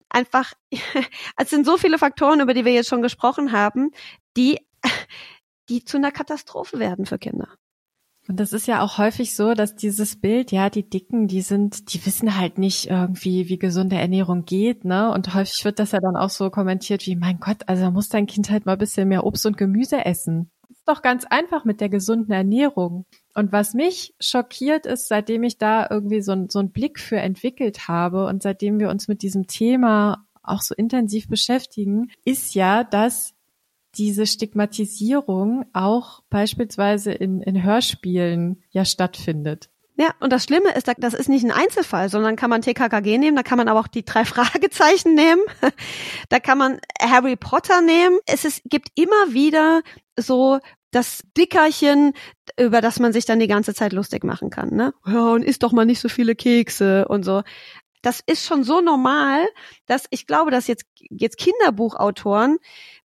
einfach, 0.09 0.53
es 1.37 1.49
sind 1.49 1.65
so 1.65 1.77
viele 1.77 1.97
Faktoren, 1.97 2.39
über 2.39 2.53
die 2.53 2.65
wir 2.65 2.73
jetzt 2.73 2.89
schon 2.89 3.01
gesprochen 3.01 3.51
haben, 3.51 3.91
die, 4.39 4.59
die 5.69 5.83
zu 5.83 5.97
einer 5.97 6.11
Katastrophe 6.11 6.79
werden 6.79 7.05
für 7.05 7.19
Kinder. 7.19 7.49
Und 8.27 8.39
das 8.39 8.53
ist 8.53 8.67
ja 8.67 8.83
auch 8.83 8.99
häufig 8.99 9.35
so, 9.35 9.53
dass 9.55 9.75
dieses 9.75 10.21
Bild, 10.21 10.51
ja, 10.51 10.69
die 10.69 10.87
Dicken, 10.87 11.27
die 11.27 11.41
sind, 11.41 11.93
die 11.93 12.05
wissen 12.05 12.37
halt 12.37 12.59
nicht 12.59 12.87
irgendwie, 12.87 13.49
wie 13.49 13.57
gesunde 13.57 13.95
Ernährung 13.95 14.45
geht, 14.45 14.85
ne? 14.85 15.11
Und 15.11 15.33
häufig 15.33 15.65
wird 15.65 15.79
das 15.79 15.93
ja 15.93 15.99
dann 15.99 16.15
auch 16.15 16.29
so 16.29 16.51
kommentiert 16.51 17.07
wie, 17.07 17.15
mein 17.15 17.39
Gott, 17.39 17.67
also 17.67 17.89
muss 17.89 18.07
dein 18.07 18.27
Kind 18.27 18.51
halt 18.51 18.67
mal 18.67 18.73
ein 18.73 18.77
bisschen 18.77 19.07
mehr 19.07 19.25
Obst 19.25 19.47
und 19.47 19.57
Gemüse 19.57 20.05
essen 20.05 20.51
doch 20.89 21.01
ganz 21.01 21.25
einfach 21.25 21.65
mit 21.65 21.81
der 21.81 21.89
gesunden 21.89 22.33
Ernährung. 22.33 23.05
Und 23.35 23.51
was 23.51 23.73
mich 23.73 24.15
schockiert 24.19 24.85
ist, 24.85 25.07
seitdem 25.07 25.43
ich 25.43 25.57
da 25.57 25.87
irgendwie 25.89 26.21
so, 26.21 26.35
so 26.49 26.59
einen 26.59 26.71
Blick 26.71 26.99
für 26.99 27.17
entwickelt 27.17 27.87
habe 27.87 28.25
und 28.25 28.41
seitdem 28.41 28.79
wir 28.79 28.89
uns 28.89 29.07
mit 29.07 29.21
diesem 29.21 29.47
Thema 29.47 30.25
auch 30.41 30.61
so 30.61 30.73
intensiv 30.73 31.27
beschäftigen, 31.27 32.09
ist 32.25 32.55
ja, 32.55 32.83
dass 32.83 33.33
diese 33.99 34.25
Stigmatisierung 34.25 35.65
auch 35.73 36.23
beispielsweise 36.29 37.11
in, 37.11 37.41
in 37.41 37.61
Hörspielen 37.61 38.63
ja 38.71 38.85
stattfindet. 38.85 39.69
Ja, 39.97 40.13
und 40.21 40.31
das 40.31 40.45
Schlimme 40.45 40.73
ist, 40.75 40.89
das 40.97 41.13
ist 41.13 41.27
nicht 41.27 41.43
ein 41.43 41.51
Einzelfall, 41.51 42.07
sondern 42.07 42.37
kann 42.37 42.49
man 42.49 42.61
TKKG 42.61 43.17
nehmen, 43.17 43.35
da 43.35 43.43
kann 43.43 43.57
man 43.57 43.67
aber 43.67 43.81
auch 43.81 43.87
die 43.87 44.05
drei 44.05 44.23
Fragezeichen 44.25 45.13
nehmen, 45.13 45.41
da 46.29 46.39
kann 46.39 46.57
man 46.57 46.79
Harry 47.01 47.35
Potter 47.35 47.81
nehmen. 47.81 48.17
Es 48.25 48.45
ist, 48.45 48.61
gibt 48.63 48.87
immer 48.95 49.33
wieder 49.33 49.81
so 50.17 50.59
das 50.91 51.21
Dickerchen, 51.37 52.13
über 52.57 52.79
das 52.79 52.99
man 52.99 53.11
sich 53.11 53.25
dann 53.25 53.41
die 53.41 53.47
ganze 53.47 53.73
Zeit 53.73 53.91
lustig 53.91 54.23
machen 54.23 54.49
kann, 54.49 54.73
ne? 54.73 54.93
Ja, 55.05 55.33
und 55.33 55.43
isst 55.43 55.63
doch 55.63 55.73
mal 55.73 55.85
nicht 55.85 55.99
so 55.99 56.07
viele 56.07 56.33
Kekse 56.33 57.05
und 57.09 57.23
so. 57.23 57.43
Das 58.01 58.21
ist 58.25 58.45
schon 58.45 58.63
so 58.63 58.79
normal, 58.79 59.45
dass 59.85 60.05
ich 60.09 60.25
glaube, 60.25 60.49
dass 60.49 60.67
jetzt, 60.67 60.85
jetzt 61.09 61.37
Kinderbuchautoren, 61.37 62.57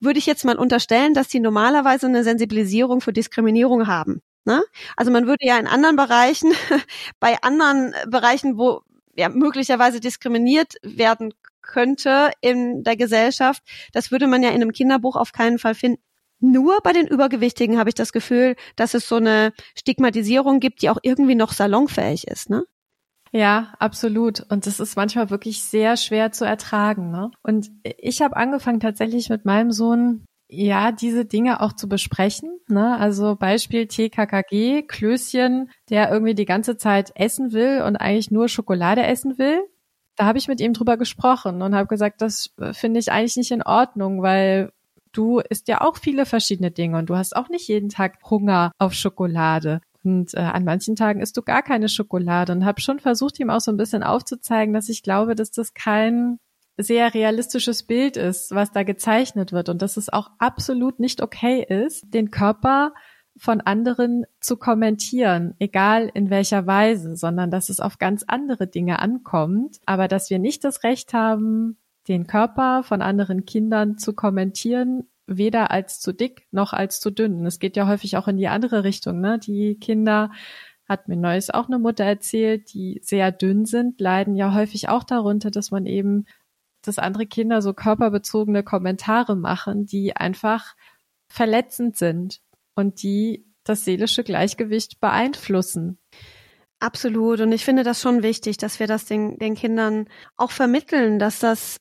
würde 0.04 0.20
ich 0.20 0.26
jetzt 0.26 0.46
mal 0.46 0.58
unterstellen, 0.58 1.14
dass 1.14 1.28
die 1.28 1.40
normalerweise 1.40 2.08
eine 2.08 2.24
Sensibilisierung 2.24 3.02
für 3.02 3.14
Diskriminierung 3.14 3.88
haben. 3.88 4.22
Ne? 4.46 4.64
Also 4.98 5.12
man 5.12 5.28
würde 5.28 5.46
ja 5.46 5.58
in 5.58 5.68
anderen 5.68 5.96
Bereichen, 5.96 6.52
bei 7.20 7.42
anderen 7.42 7.94
Bereichen, 8.08 8.58
wo 8.58 8.82
ja 9.16 9.30
möglicherweise 9.30 10.00
diskriminiert 10.00 10.76
werden 10.82 11.34
könnte 11.62 12.32
in 12.42 12.84
der 12.84 12.98
Gesellschaft, 12.98 13.64
das 13.94 14.12
würde 14.12 14.28
man 14.28 14.44
ja 14.44 14.50
in 14.50 14.56
einem 14.56 14.74
Kinderbuch 14.74 15.16
auf 15.16 15.32
keinen 15.32 15.60
Fall 15.60 15.76
finden. 15.76 16.02
Nur 16.40 16.82
bei 16.84 16.92
den 16.92 17.08
Übergewichtigen 17.08 17.80
habe 17.80 17.90
ich 17.90 17.96
das 17.96 18.12
Gefühl, 18.12 18.58
dass 18.76 18.94
es 18.96 19.08
so 19.08 19.16
eine 19.16 19.54
Stigmatisierung 19.78 20.60
gibt, 20.60 20.82
die 20.82 20.90
auch 20.90 20.98
irgendwie 21.02 21.36
noch 21.36 21.54
salonfähig 21.54 22.28
ist, 22.28 22.50
ne? 22.50 22.66
Ja, 23.36 23.74
absolut. 23.80 24.46
Und 24.50 24.68
das 24.68 24.80
ist 24.80 24.96
manchmal 24.96 25.32
wirklich 25.32 25.64
sehr 25.64 25.98
schwer 25.98 26.32
zu 26.32 26.46
ertragen. 26.46 27.10
Ne? 27.10 27.32
Und 27.42 27.72
ich 27.84 28.22
habe 28.22 28.36
angefangen 28.36 28.80
tatsächlich 28.80 29.30
mit 29.30 29.44
meinem 29.44 29.72
Sohn 29.72 30.24
ja, 30.50 30.92
diese 30.92 31.26
Dinge 31.26 31.62
auch 31.62 31.74
zu 31.74 31.90
besprechen. 31.90 32.60
Ne? 32.68 32.96
Also 33.00 33.36
Beispiel 33.36 33.88
TKKG, 33.88 34.84
Klößchen, 34.84 35.72
der 35.90 36.12
irgendwie 36.12 36.36
die 36.36 36.46
ganze 36.46 36.78
Zeit 36.78 37.12
essen 37.16 37.54
will 37.54 37.82
und 37.82 37.96
eigentlich 37.96 38.30
nur 38.30 38.48
Schokolade 38.50 39.04
essen 39.04 39.40
will. 39.40 39.64
Da 40.16 40.26
habe 40.26 40.38
ich 40.38 40.48
mit 40.48 40.62
ihm 40.62 40.74
drüber 40.74 40.96
gesprochen 40.98 41.64
und 41.64 41.74
habe 41.74 41.88
gesagt, 41.88 42.22
das 42.22 42.54
äh, 42.60 42.74
finde 42.74 43.00
ich 43.00 43.12
eigentlich 43.12 43.36
nicht 43.36 43.50
in 43.50 43.64
Ordnung, 43.64 44.22
weil 44.22 44.72
du 45.12 45.40
isst 45.40 45.68
ja 45.68 45.82
auch 45.82 45.98
viele 45.98 46.28
verschiedene 46.28 46.70
Dinge 46.70 47.00
und 47.00 47.10
du 47.10 47.16
hast 47.16 47.36
auch 47.36 47.50
nicht 47.50 47.68
jeden 47.68 47.90
Tag 47.90 48.20
Hunger 48.30 48.72
auf 48.78 48.94
Schokolade. 48.94 49.82
Und 50.04 50.34
äh, 50.34 50.40
an 50.40 50.66
manchen 50.66 50.96
Tagen 50.96 51.22
isst 51.22 51.38
du 51.38 51.42
gar 51.42 51.62
keine 51.62 51.90
Schokolade 51.90 52.52
und 52.52 52.66
habe 52.66 52.82
schon 52.82 53.00
versucht, 53.00 53.40
ihm 53.40 53.50
auch 53.50 53.62
so 53.62 53.72
ein 53.72 53.78
bisschen 53.78 54.04
aufzuzeigen, 54.04 54.74
dass 54.74 54.90
ich 54.90 55.04
glaube, 55.04 55.36
dass 55.36 55.52
das 55.52 55.74
kein 55.74 56.40
sehr 56.78 57.14
realistisches 57.14 57.84
Bild 57.84 58.18
ist, 58.18 58.52
was 58.52 58.72
da 58.72 58.84
gezeichnet 58.84 59.52
wird 59.52 59.70
und 59.70 59.82
dass 59.82 59.98
es 59.98 60.12
auch 60.12 60.32
absolut 60.40 61.00
nicht 61.00 61.22
okay 61.22 61.64
ist, 61.64 62.04
den 62.14 62.32
Körper 62.32 62.94
von 63.38 63.62
anderen 63.62 64.26
zu 64.40 64.58
kommentieren, 64.58 65.56
egal 65.60 66.10
in 66.14 66.30
welcher 66.30 66.68
Weise, 66.68 67.16
sondern 67.16 67.52
dass 67.52 67.70
es 67.70 67.80
auf 67.80 67.98
ganz 67.98 68.24
andere 68.28 68.68
Dinge 68.68 69.00
ankommt, 69.00 69.80
aber 69.86 70.08
dass 70.08 70.30
wir 70.30 70.40
nicht 70.40 70.64
das 70.64 70.84
Recht 70.84 71.14
haben, 71.14 71.78
den 72.08 72.28
Körper 72.28 72.84
von 72.84 73.02
anderen 73.02 73.46
Kindern 73.46 73.98
zu 73.98 74.14
kommentieren, 74.14 75.08
weder 75.28 75.72
als 75.72 76.00
zu 76.00 76.14
dick 76.14 76.48
noch 76.52 76.74
als 76.74 77.00
zu 77.00 77.12
dünn. 77.12 77.46
Es 77.46 77.60
geht 77.60 77.78
ja 77.78 77.88
häufig 77.88 78.18
auch 78.18 78.28
in 78.28 78.38
die 78.38 78.48
andere 78.48 78.84
Richtung. 78.84 79.22
Ne? 79.22 79.40
Die 79.40 79.78
Kinder, 79.80 80.32
hat 80.88 81.08
mir 81.08 81.16
neues 81.16 81.50
auch 81.50 81.68
eine 81.68 81.80
Mutter 81.80 82.04
erzählt, 82.04 82.74
die 82.74 83.00
sehr 83.02 83.32
dünn 83.32 83.66
sind, 83.66 84.00
leiden 84.02 84.36
ja 84.36 84.54
häufig 84.54 84.90
auch 84.90 85.04
darunter, 85.04 85.50
dass 85.50 85.72
man 85.72 85.86
eben 85.86 86.26
dass 86.86 87.00
andere 87.00 87.26
Kinder 87.26 87.62
so 87.62 87.74
körperbezogene 87.74 88.62
Kommentare 88.62 89.36
machen, 89.38 89.86
die 89.86 90.16
einfach 90.16 90.76
verletzend 91.28 91.98
sind 91.98 92.42
und 92.76 93.02
die 93.04 93.46
das 93.64 93.86
seelische 93.86 94.24
Gleichgewicht 94.24 95.00
beeinflussen. 95.00 95.98
Absolut. 96.80 97.40
Und 97.40 97.54
ich 97.54 97.64
finde 97.64 97.84
das 97.84 98.02
schon 98.02 98.22
wichtig, 98.22 98.58
dass 98.58 98.82
wir 98.82 98.88
das 98.88 99.06
den, 99.06 99.40
den 99.40 99.56
Kindern 99.56 100.10
auch 100.36 100.52
vermitteln, 100.52 101.20
dass 101.20 101.40
das 101.40 101.78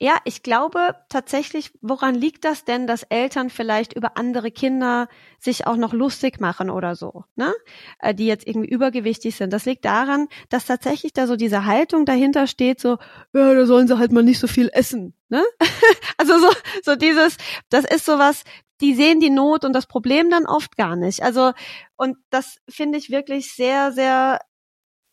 ja, 0.00 0.16
ich 0.24 0.44
glaube 0.44 0.94
tatsächlich, 1.08 1.72
woran 1.80 2.14
liegt 2.14 2.44
das 2.44 2.64
denn, 2.64 2.86
dass 2.86 3.02
Eltern 3.02 3.50
vielleicht 3.50 3.94
über 3.94 4.16
andere 4.16 4.52
Kinder 4.52 5.08
sich 5.40 5.66
auch 5.66 5.76
noch 5.76 5.92
lustig 5.92 6.40
machen 6.40 6.70
oder 6.70 6.94
so, 6.94 7.24
ne? 7.34 7.52
Äh, 7.98 8.14
die 8.14 8.26
jetzt 8.26 8.46
irgendwie 8.46 8.68
übergewichtig 8.68 9.34
sind. 9.34 9.52
Das 9.52 9.64
liegt 9.64 9.84
daran, 9.84 10.28
dass 10.50 10.66
tatsächlich 10.66 11.12
da 11.14 11.26
so 11.26 11.34
diese 11.34 11.64
Haltung 11.64 12.04
dahinter 12.04 12.46
steht, 12.46 12.80
so, 12.80 12.98
ja, 13.32 13.54
da 13.54 13.66
sollen 13.66 13.88
sie 13.88 13.98
halt 13.98 14.12
mal 14.12 14.22
nicht 14.22 14.38
so 14.38 14.46
viel 14.46 14.70
essen, 14.72 15.14
ne? 15.30 15.42
also 16.16 16.38
so, 16.38 16.50
so 16.84 16.94
dieses, 16.94 17.36
das 17.68 17.84
ist 17.84 18.04
sowas, 18.04 18.44
die 18.80 18.94
sehen 18.94 19.18
die 19.18 19.30
Not 19.30 19.64
und 19.64 19.72
das 19.72 19.86
Problem 19.86 20.30
dann 20.30 20.46
oft 20.46 20.76
gar 20.76 20.94
nicht. 20.94 21.22
Also, 21.22 21.52
und 21.96 22.16
das 22.30 22.58
finde 22.68 22.98
ich 22.98 23.10
wirklich 23.10 23.52
sehr, 23.52 23.90
sehr 23.90 24.38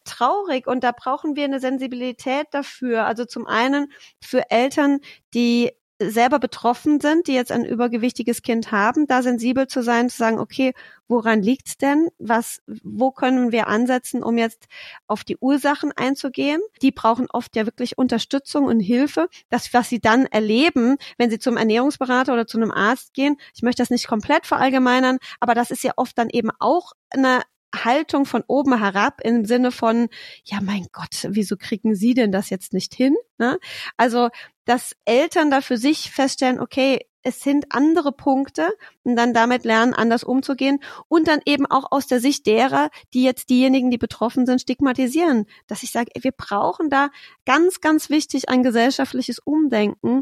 traurig 0.06 0.68
und 0.68 0.84
da 0.84 0.92
brauchen 0.92 1.36
wir 1.36 1.44
eine 1.46 1.60
Sensibilität 1.60 2.48
dafür. 2.52 3.06
Also 3.06 3.26
zum 3.26 3.48
einen 3.48 3.92
für 4.22 4.50
Eltern, 4.52 5.00
die 5.34 5.72
selber 6.00 6.40
betroffen 6.40 7.00
sind, 7.00 7.28
die 7.28 7.34
jetzt 7.34 7.52
ein 7.52 7.64
übergewichtiges 7.64 8.42
Kind 8.42 8.72
haben, 8.72 9.08
da 9.08 9.22
sensibel 9.22 9.68
zu 9.68 9.82
sein, 9.82 10.10
zu 10.10 10.18
sagen, 10.18 10.40
okay, 10.40 10.74
woran 11.08 11.42
liegt's 11.42 11.78
denn? 11.78 12.10
Was, 12.18 12.62
wo 12.84 13.12
können 13.12 13.52
wir 13.54 13.68
ansetzen, 13.68 14.22
um 14.22 14.38
jetzt 14.38 14.66
auf 15.08 15.24
die 15.24 15.38
Ursachen 15.38 15.94
einzugehen? 15.94 16.60
Die 16.82 16.92
brauchen 16.92 17.28
oft 17.30 17.56
ja 17.56 17.66
wirklich 17.66 17.98
Unterstützung 17.98 18.66
und 18.66 18.82
Hilfe. 18.82 19.30
Das, 19.50 19.74
was 19.74 19.88
sie 19.88 20.02
dann 20.02 20.26
erleben, 20.26 20.98
wenn 21.18 21.30
sie 21.30 21.40
zum 21.40 21.56
Ernährungsberater 21.56 22.34
oder 22.34 22.48
zu 22.48 22.58
einem 22.58 22.72
Arzt 22.72 23.14
gehen, 23.14 23.38
ich 23.56 23.62
möchte 23.62 23.82
das 23.82 23.90
nicht 23.90 24.08
komplett 24.08 24.46
verallgemeinern, 24.46 25.18
aber 25.40 25.54
das 25.54 25.72
ist 25.72 25.84
ja 25.84 25.94
oft 25.96 26.18
dann 26.18 26.30
eben 26.30 26.50
auch 26.60 26.92
eine 27.10 27.42
Haltung 27.84 28.26
von 28.26 28.44
oben 28.48 28.78
herab 28.78 29.22
im 29.24 29.46
Sinne 29.46 29.72
von, 29.72 30.08
ja 30.44 30.60
mein 30.62 30.88
Gott, 30.92 31.28
wieso 31.30 31.58
kriegen 31.58 31.96
Sie 31.96 32.14
denn 32.14 32.32
das 32.32 32.50
jetzt 32.50 32.74
nicht 32.74 32.94
hin? 32.94 33.16
Ne? 33.38 33.60
Also, 33.98 34.30
dass 34.66 34.96
Eltern 35.06 35.52
da 35.52 35.62
für 35.62 35.78
sich 35.78 36.12
feststellen, 36.12 36.60
okay, 36.60 37.08
es 37.26 37.42
sind 37.42 37.66
andere 37.72 38.12
Punkte 38.12 38.70
und 39.04 39.16
dann 39.16 39.34
damit 39.34 39.66
lernen, 39.66 39.96
anders 39.96 40.24
umzugehen 40.24 40.80
und 41.08 41.28
dann 41.28 41.40
eben 41.46 41.66
auch 41.66 41.92
aus 41.92 42.06
der 42.06 42.20
Sicht 42.20 42.46
derer, 42.46 42.92
die 43.16 43.24
jetzt 43.24 43.50
diejenigen, 43.50 43.90
die 43.90 43.98
betroffen 43.98 44.46
sind, 44.46 44.62
stigmatisieren. 44.62 45.48
Dass 45.66 45.82
ich 45.82 45.92
sage, 45.92 46.12
wir 46.22 46.32
brauchen 46.32 46.92
da 46.92 47.10
ganz, 47.46 47.82
ganz 47.82 48.12
wichtig 48.12 48.48
ein 48.50 48.62
gesellschaftliches 48.62 49.40
Umdenken 49.40 50.22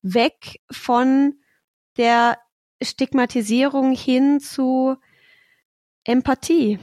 weg 0.00 0.60
von 0.70 1.40
der 1.96 2.38
Stigmatisierung 2.80 3.92
hin 3.92 4.38
zu 4.38 4.96
Empathie. 6.04 6.78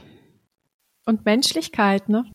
Und 1.04 1.24
Menschlichkeit, 1.24 2.08
ne? 2.08 2.30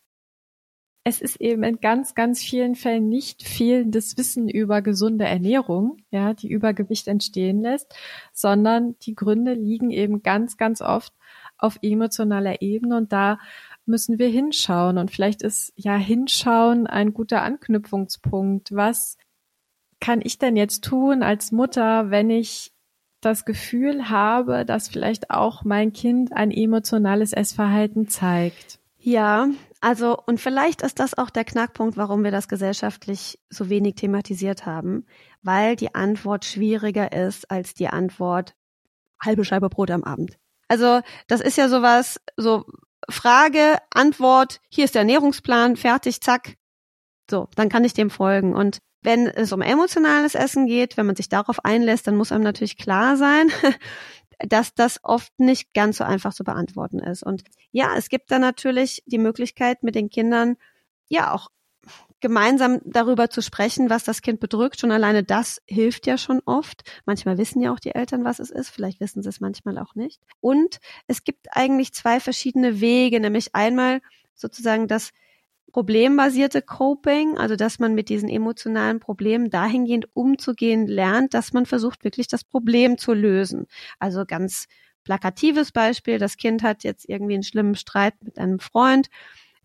Es 1.03 1.21
ist 1.21 1.39
eben 1.39 1.63
in 1.63 1.79
ganz, 1.79 2.15
ganz 2.15 2.43
vielen 2.43 2.75
Fällen 2.75 3.07
nicht 3.07 3.41
fehlendes 3.41 4.17
Wissen 4.17 4.49
über 4.49 4.81
gesunde 4.81 5.23
Ernährung, 5.23 5.99
ja, 6.11 6.33
die 6.33 6.49
Übergewicht 6.49 7.07
entstehen 7.07 7.61
lässt, 7.61 7.95
sondern 8.33 8.99
die 9.03 9.15
Gründe 9.15 9.53
liegen 9.53 9.89
eben 9.89 10.21
ganz, 10.21 10.57
ganz 10.57 10.81
oft 10.81 11.13
auf 11.57 11.79
emotionaler 11.81 12.61
Ebene 12.61 12.97
und 12.97 13.13
da 13.13 13.39
müssen 13.85 14.19
wir 14.19 14.27
hinschauen 14.27 14.97
und 14.97 15.09
vielleicht 15.09 15.43
ist 15.43 15.71
ja 15.77 15.95
hinschauen 15.95 16.87
ein 16.87 17.13
guter 17.13 17.41
Anknüpfungspunkt. 17.41 18.75
Was 18.75 19.17
kann 20.01 20.19
ich 20.21 20.39
denn 20.39 20.57
jetzt 20.57 20.83
tun 20.83 21.23
als 21.23 21.53
Mutter, 21.53 22.11
wenn 22.11 22.29
ich 22.29 22.73
das 23.27 23.45
Gefühl 23.45 24.09
habe, 24.09 24.65
dass 24.65 24.87
vielleicht 24.87 25.29
auch 25.29 25.63
mein 25.63 25.93
Kind 25.93 26.31
ein 26.33 26.51
emotionales 26.51 27.33
Essverhalten 27.33 28.07
zeigt. 28.07 28.79
Ja, 28.97 29.49
also 29.81 30.17
und 30.25 30.39
vielleicht 30.39 30.81
ist 30.81 30.99
das 30.99 31.17
auch 31.17 31.29
der 31.29 31.43
Knackpunkt, 31.43 31.97
warum 31.97 32.23
wir 32.23 32.31
das 32.31 32.47
gesellschaftlich 32.47 33.39
so 33.49 33.69
wenig 33.69 33.95
thematisiert 33.95 34.65
haben, 34.65 35.05
weil 35.43 35.75
die 35.75 35.93
Antwort 35.93 36.45
schwieriger 36.45 37.11
ist 37.11 37.51
als 37.51 37.73
die 37.73 37.87
Antwort 37.87 38.55
halbe 39.21 39.45
Scheibe 39.45 39.69
Brot 39.69 39.91
am 39.91 40.03
Abend. 40.03 40.37
Also 40.67 41.01
das 41.27 41.41
ist 41.41 41.57
ja 41.57 41.69
sowas, 41.69 42.19
so 42.35 42.65
Frage, 43.09 43.77
Antwort, 43.89 44.61
hier 44.69 44.85
ist 44.85 44.95
der 44.95 45.01
Ernährungsplan, 45.01 45.75
fertig, 45.75 46.21
zack. 46.21 46.55
So, 47.29 47.47
dann 47.55 47.69
kann 47.69 47.83
ich 47.83 47.93
dem 47.93 48.09
folgen. 48.09 48.53
Und 48.53 48.79
wenn 49.07 49.27
es 49.27 49.53
um 49.53 49.61
emotionales 49.61 50.35
Essen 50.35 50.67
geht, 50.67 50.97
wenn 50.97 51.05
man 51.05 51.15
sich 51.15 51.29
darauf 51.29 51.63
einlässt, 51.63 52.07
dann 52.07 52.17
muss 52.17 52.33
einem 52.33 52.43
natürlich 52.43 52.75
klar 52.75 53.15
sein, 53.15 53.49
dass 54.39 54.75
das 54.75 54.99
oft 55.01 55.31
nicht 55.39 55.73
ganz 55.73 55.99
so 55.99 56.03
einfach 56.03 56.33
zu 56.33 56.43
beantworten 56.43 56.99
ist. 56.99 57.23
Und 57.23 57.45
ja, 57.71 57.95
es 57.95 58.09
gibt 58.09 58.29
da 58.31 58.37
natürlich 58.37 59.03
die 59.05 59.17
Möglichkeit, 59.17 59.81
mit 59.81 59.95
den 59.95 60.09
Kindern 60.09 60.57
ja 61.07 61.31
auch 61.31 61.47
gemeinsam 62.19 62.81
darüber 62.83 63.29
zu 63.29 63.41
sprechen, 63.41 63.89
was 63.89 64.03
das 64.03 64.21
Kind 64.21 64.41
bedrückt. 64.41 64.77
Schon 64.77 64.91
alleine 64.91 65.23
das 65.23 65.61
hilft 65.67 66.05
ja 66.05 66.17
schon 66.17 66.41
oft. 66.45 66.83
Manchmal 67.05 67.37
wissen 67.37 67.61
ja 67.61 67.71
auch 67.71 67.79
die 67.79 67.95
Eltern, 67.95 68.25
was 68.25 68.39
es 68.39 68.49
ist. 68.49 68.71
Vielleicht 68.71 68.99
wissen 68.99 69.23
sie 69.23 69.29
es 69.29 69.39
manchmal 69.39 69.77
auch 69.77 69.95
nicht. 69.95 70.19
Und 70.41 70.81
es 71.07 71.23
gibt 71.23 71.47
eigentlich 71.51 71.93
zwei 71.93 72.19
verschiedene 72.19 72.81
Wege, 72.81 73.21
nämlich 73.21 73.55
einmal 73.55 74.01
sozusagen 74.35 74.89
das 74.89 75.13
problembasierte 75.71 76.61
Coping, 76.61 77.37
also 77.37 77.55
dass 77.55 77.79
man 77.79 77.93
mit 77.93 78.09
diesen 78.09 78.29
emotionalen 78.29 78.99
Problemen 78.99 79.49
dahingehend 79.49 80.07
umzugehen 80.13 80.87
lernt, 80.87 81.33
dass 81.33 81.53
man 81.53 81.65
versucht, 81.65 82.03
wirklich 82.03 82.27
das 82.27 82.43
Problem 82.43 82.97
zu 82.97 83.13
lösen. 83.13 83.67
Also 83.99 84.25
ganz 84.25 84.67
plakatives 85.03 85.71
Beispiel, 85.71 86.19
das 86.19 86.37
Kind 86.37 86.63
hat 86.63 86.83
jetzt 86.83 87.07
irgendwie 87.07 87.35
einen 87.35 87.43
schlimmen 87.43 87.75
Streit 87.75 88.13
mit 88.23 88.37
einem 88.37 88.59
Freund, 88.59 89.07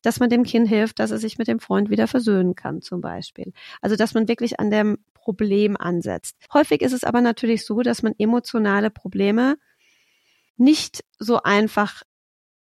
dass 0.03 0.21
man 0.21 0.31
dem 0.31 0.43
Kind 0.43 0.69
hilft, 0.69 0.99
dass 0.99 1.13
er 1.13 1.19
sich 1.19 1.39
mit 1.39 1.49
dem 1.49 1.61
Freund 1.61 1.89
wieder 1.89 2.09
versöhnen 2.09 2.55
kann, 2.55 2.83
zum 2.83 3.01
Beispiel. 3.01 3.53
Also 3.81 3.97
dass 3.97 4.15
man 4.15 4.29
wirklich 4.29 4.61
an 4.61 4.71
dem 4.71 4.99
Problem 5.15 5.77
ansetzt. 5.77 6.37
Häufig 6.53 6.83
ist 6.83 6.93
es 6.93 7.05
aber 7.05 7.21
natürlich 7.21 7.65
so, 7.65 7.83
dass 7.83 8.03
man 8.03 8.15
emotionale 8.19 8.91
Probleme 8.91 9.57
nicht 10.57 11.05
so 11.19 11.43
einfach 11.43 12.03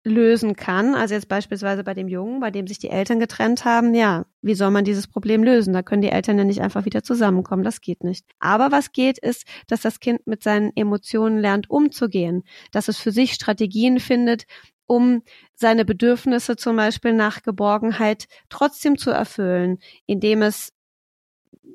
lösen 0.10 0.56
kann. 0.56 0.96
Also 0.96 1.14
jetzt 1.14 1.28
beispielsweise 1.28 1.84
bei 1.84 1.94
dem 1.94 2.08
Jungen, 2.08 2.40
bei 2.40 2.52
dem 2.52 2.68
sich 2.68 2.80
die 2.80 2.90
Eltern 2.90 3.20
getrennt 3.20 3.66
haben, 3.66 3.94
ja, 3.94 4.26
wie 4.42 4.56
soll 4.56 4.72
man 4.72 4.86
dieses 4.86 5.08
Problem 5.08 5.44
lösen? 5.44 5.74
Da 5.74 5.84
können 5.84 6.02
die 6.02 6.10
Eltern 6.10 6.38
ja 6.38 6.44
nicht 6.44 6.62
einfach 6.62 6.86
wieder 6.86 7.04
zusammenkommen, 7.04 7.64
das 7.64 7.82
geht 7.82 8.04
nicht. 8.04 8.26
Aber 8.40 8.72
was 8.72 8.92
geht 8.92 9.18
ist, 9.18 9.46
dass 9.68 9.82
das 9.82 10.00
Kind 10.00 10.26
mit 10.28 10.44
seinen 10.44 10.72
Emotionen 10.76 11.40
lernt 11.40 11.70
umzugehen, 11.70 12.44
dass 12.72 12.88
es 12.88 12.98
für 12.98 13.12
sich 13.12 13.34
Strategien 13.34 14.00
findet, 14.00 14.46
um 14.86 15.22
seine 15.54 15.86
Bedürfnisse 15.86 16.56
zum 16.56 16.76
Beispiel 16.76 17.14
nach 17.14 17.44
Geborgenheit 17.44 18.26
trotzdem 18.50 18.98
zu 18.98 19.12
erfüllen, 19.12 19.78
indem 20.08 20.42
es 20.42 20.74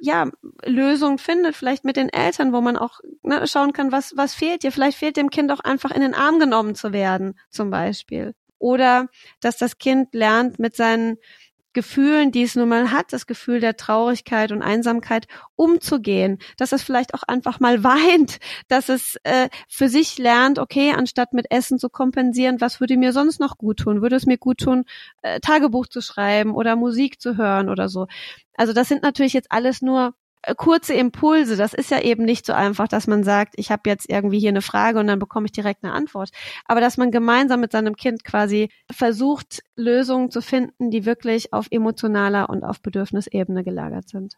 ja, 0.05 0.31
Lösungen 0.65 1.19
findet, 1.19 1.57
vielleicht 1.57 1.85
mit 1.85 1.97
den 1.97 2.11
Eltern, 2.11 2.53
wo 2.53 2.61
man 2.61 2.77
auch 2.77 3.01
ne, 3.23 3.47
schauen 3.47 3.73
kann, 3.73 3.91
was, 3.91 4.15
was 4.17 4.35
fehlt 4.35 4.63
dir. 4.63 4.71
Vielleicht 4.71 4.99
fehlt 4.99 5.17
dem 5.17 5.31
Kind 5.31 5.51
auch 5.51 5.61
einfach 5.61 5.91
in 5.91 6.03
den 6.03 6.15
Arm 6.15 6.39
genommen 6.39 6.75
zu 6.75 6.93
werden, 6.93 7.39
zum 7.49 7.71
Beispiel. 7.71 8.35
Oder 8.59 9.09
dass 9.41 9.57
das 9.57 9.79
Kind 9.79 10.15
lernt, 10.15 10.59
mit 10.59 10.77
seinen 10.77 11.17
Gefühlen, 11.75 12.33
die 12.33 12.43
es 12.43 12.57
nun 12.57 12.69
mal 12.69 12.91
hat, 12.91 13.13
das 13.13 13.27
Gefühl 13.27 13.61
der 13.61 13.77
Traurigkeit 13.77 14.53
und 14.53 14.63
Einsamkeit 14.63 15.27
umzugehen, 15.57 16.39
dass 16.57 16.73
es 16.73 16.83
vielleicht 16.83 17.13
auch 17.15 17.23
einfach 17.25 17.61
mal 17.61 17.85
weint, 17.85 18.39
dass 18.69 18.89
es 18.89 19.17
äh, 19.25 19.49
für 19.69 19.89
sich 19.89 20.17
lernt, 20.19 20.59
okay, 20.59 20.93
anstatt 20.93 21.33
mit 21.35 21.51
Essen 21.51 21.79
zu 21.79 21.91
kompensieren, 21.91 22.61
was 22.61 22.81
würde 22.81 22.97
mir 22.97 23.13
sonst 23.13 23.41
noch 23.41 23.59
gut 23.59 23.81
tun? 23.81 24.01
Würde 24.01 24.17
es 24.17 24.27
mir 24.27 24.39
gut 24.39 24.59
tun, 24.59 24.85
äh, 25.23 25.41
Tagebuch 25.41 25.87
zu 25.87 26.01
schreiben 26.01 26.55
oder 26.55 26.77
Musik 26.77 27.21
zu 27.21 27.37
hören 27.37 27.69
oder 27.69 27.89
so? 27.89 28.07
Also 28.57 28.73
das 28.73 28.89
sind 28.89 29.03
natürlich 29.03 29.33
jetzt 29.33 29.51
alles 29.51 29.83
nur 29.83 30.15
kurze 30.57 30.95
Impulse. 30.95 31.57
Das 31.57 31.75
ist 31.75 31.91
ja 31.91 32.01
eben 32.01 32.25
nicht 32.25 32.47
so 32.47 32.53
einfach, 32.53 32.89
dass 32.89 33.07
man 33.07 33.25
sagt, 33.25 33.55
ich 33.57 33.71
habe 33.71 33.89
jetzt 33.89 34.09
irgendwie 34.09 34.39
hier 34.39 34.51
eine 34.51 34.63
Frage 34.63 34.99
und 34.99 35.07
dann 35.07 35.19
bekomme 35.19 35.47
ich 35.47 35.53
direkt 35.53 35.85
eine 35.85 35.93
Antwort. 35.93 36.31
Aber 36.67 36.81
dass 36.81 36.97
man 36.97 37.11
gemeinsam 37.11 37.61
mit 37.61 37.73
seinem 37.73 37.97
Kind 37.97 38.25
quasi 38.25 38.69
versucht, 38.93 39.63
Lösungen 39.77 40.31
zu 40.31 40.43
finden, 40.43 40.91
die 40.91 41.07
wirklich 41.07 41.53
auf 41.53 41.69
emotionaler 41.71 42.51
und 42.51 42.65
auf 42.65 42.81
Bedürfnisebene 42.83 43.65
gelagert 43.65 44.09
sind. 44.09 44.37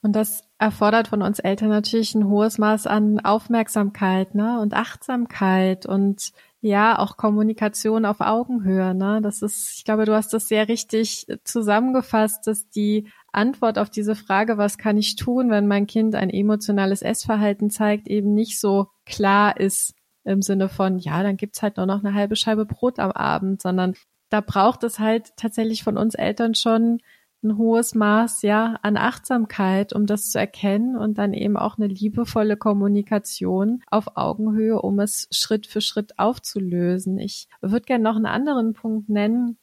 Und 0.00 0.14
das 0.14 0.44
erfordert 0.58 1.08
von 1.08 1.22
uns 1.22 1.40
Eltern 1.40 1.70
natürlich 1.70 2.14
ein 2.14 2.28
hohes 2.28 2.58
Maß 2.58 2.86
an 2.86 3.20
Aufmerksamkeit 3.20 4.34
ne? 4.34 4.60
und 4.60 4.74
Achtsamkeit 4.74 5.86
und 5.86 6.30
ja, 6.60 6.98
auch 6.98 7.16
Kommunikation 7.16 8.04
auf 8.04 8.20
Augenhöhe. 8.20 8.94
Ne? 8.94 9.20
Das 9.22 9.42
ist, 9.42 9.76
ich 9.76 9.84
glaube, 9.84 10.04
du 10.04 10.14
hast 10.14 10.32
das 10.32 10.48
sehr 10.48 10.68
richtig 10.68 11.26
zusammengefasst, 11.44 12.46
dass 12.46 12.68
die 12.68 13.08
Antwort 13.32 13.78
auf 13.78 13.90
diese 13.90 14.14
Frage, 14.14 14.56
was 14.58 14.78
kann 14.78 14.96
ich 14.96 15.16
tun, 15.16 15.50
wenn 15.50 15.66
mein 15.66 15.86
Kind 15.86 16.14
ein 16.14 16.30
emotionales 16.30 17.02
Essverhalten 17.02 17.70
zeigt, 17.70 18.08
eben 18.08 18.34
nicht 18.34 18.58
so 18.58 18.88
klar 19.04 19.58
ist 19.58 19.94
im 20.24 20.42
Sinne 20.42 20.68
von, 20.68 20.98
ja, 20.98 21.22
dann 21.22 21.36
gibt's 21.36 21.62
halt 21.62 21.76
nur 21.76 21.86
noch 21.86 22.04
eine 22.04 22.14
halbe 22.14 22.36
Scheibe 22.36 22.66
Brot 22.66 22.98
am 22.98 23.12
Abend, 23.12 23.62
sondern 23.62 23.94
da 24.28 24.40
braucht 24.40 24.84
es 24.84 24.98
halt 24.98 25.36
tatsächlich 25.36 25.82
von 25.82 25.96
uns 25.96 26.14
Eltern 26.14 26.54
schon 26.54 27.00
ein 27.42 27.56
hohes 27.56 27.94
Maß 27.94 28.42
ja 28.42 28.78
an 28.82 28.96
Achtsamkeit, 28.96 29.92
um 29.92 30.06
das 30.06 30.30
zu 30.30 30.38
erkennen 30.38 30.96
und 30.96 31.18
dann 31.18 31.32
eben 31.32 31.56
auch 31.56 31.78
eine 31.78 31.86
liebevolle 31.86 32.56
Kommunikation 32.56 33.82
auf 33.90 34.16
Augenhöhe, 34.16 34.80
um 34.80 34.98
es 34.98 35.28
Schritt 35.30 35.66
für 35.66 35.80
Schritt 35.80 36.18
aufzulösen. 36.18 37.18
Ich 37.18 37.48
würde 37.60 37.86
gerne 37.86 38.04
noch 38.04 38.16
einen 38.16 38.26
anderen 38.26 38.72
Punkt 38.72 39.08
nennen. 39.08 39.58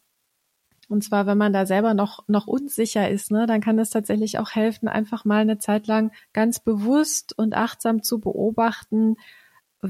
Und 0.88 1.04
zwar, 1.04 1.26
wenn 1.26 1.38
man 1.38 1.52
da 1.52 1.66
selber 1.66 1.94
noch, 1.94 2.24
noch 2.28 2.48
unsicher 2.48 3.10
ist, 3.10 3.32
ne, 3.32 3.48
dann 3.48 3.60
kann 3.60 3.80
es 3.80 3.90
tatsächlich 3.90 4.38
auch 4.40 4.52
helfen, 4.52 4.88
einfach 4.88 5.26
mal 5.26 5.42
eine 5.42 5.58
Zeit 5.58 5.88
lang 5.88 6.12
ganz 6.32 6.60
bewusst 6.60 7.38
und 7.38 7.56
achtsam 7.56 8.04
zu 8.04 8.20
beobachten, 8.20 9.16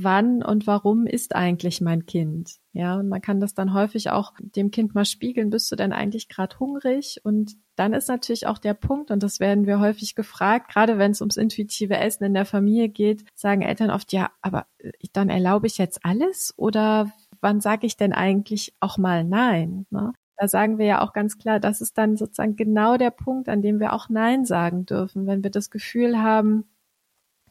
wann 0.04 0.44
und 0.44 0.68
warum 0.68 1.08
ist 1.08 1.36
eigentlich 1.36 1.82
mein 1.82 2.06
Kind? 2.06 2.58
Ja, 2.74 2.96
und 2.96 3.08
man 3.08 3.22
kann 3.22 3.40
das 3.40 3.54
dann 3.54 3.74
häufig 3.74 4.10
auch 4.10 4.34
dem 4.40 4.72
Kind 4.72 4.94
mal 4.94 5.06
spiegeln, 5.06 5.50
bist 5.50 5.72
du 5.72 5.76
denn 5.76 5.94
eigentlich 5.94 6.28
gerade 6.28 6.60
hungrig? 6.60 7.22
Und 7.24 7.56
dann 7.76 7.94
ist 7.94 8.10
natürlich 8.10 8.48
auch 8.48 8.58
der 8.58 8.74
Punkt, 8.74 9.12
und 9.12 9.24
das 9.24 9.40
werden 9.40 9.66
wir 9.66 9.80
häufig 9.80 10.16
gefragt, 10.16 10.72
gerade 10.72 10.98
wenn 10.98 11.12
es 11.12 11.22
ums 11.22 11.38
intuitive 11.38 11.98
Essen 11.98 12.26
in 12.26 12.34
der 12.34 12.46
Familie 12.46 12.90
geht, 12.90 13.26
sagen 13.34 13.62
Eltern 13.62 13.92
oft, 13.92 14.12
ja, 14.12 14.30
aber 14.42 14.68
äh, 14.80 14.92
dann 15.14 15.30
erlaube 15.30 15.68
ich 15.68 15.78
jetzt 15.78 16.04
alles 16.04 16.54
oder 16.58 17.12
wann 17.42 17.62
sage 17.62 17.88
ich 17.88 17.96
denn 17.96 18.14
eigentlich 18.14 18.76
auch 18.80 18.98
mal 18.98 19.24
Nein? 19.24 19.86
Ne? 19.90 20.14
Da 20.38 20.48
sagen 20.50 20.78
wir 20.78 20.86
ja 20.86 21.02
auch 21.02 21.14
ganz 21.14 21.38
klar, 21.38 21.60
das 21.60 21.80
ist 21.80 21.98
dann 21.98 22.18
sozusagen 22.18 22.58
genau 22.58 22.98
der 22.98 23.12
Punkt, 23.12 23.48
an 23.48 23.62
dem 23.62 23.80
wir 23.80 23.94
auch 23.94 24.10
Nein 24.10 24.46
sagen 24.46 24.86
dürfen, 24.86 25.28
wenn 25.28 25.44
wir 25.44 25.52
das 25.52 25.70
Gefühl 25.70 26.22
haben, 26.22 26.66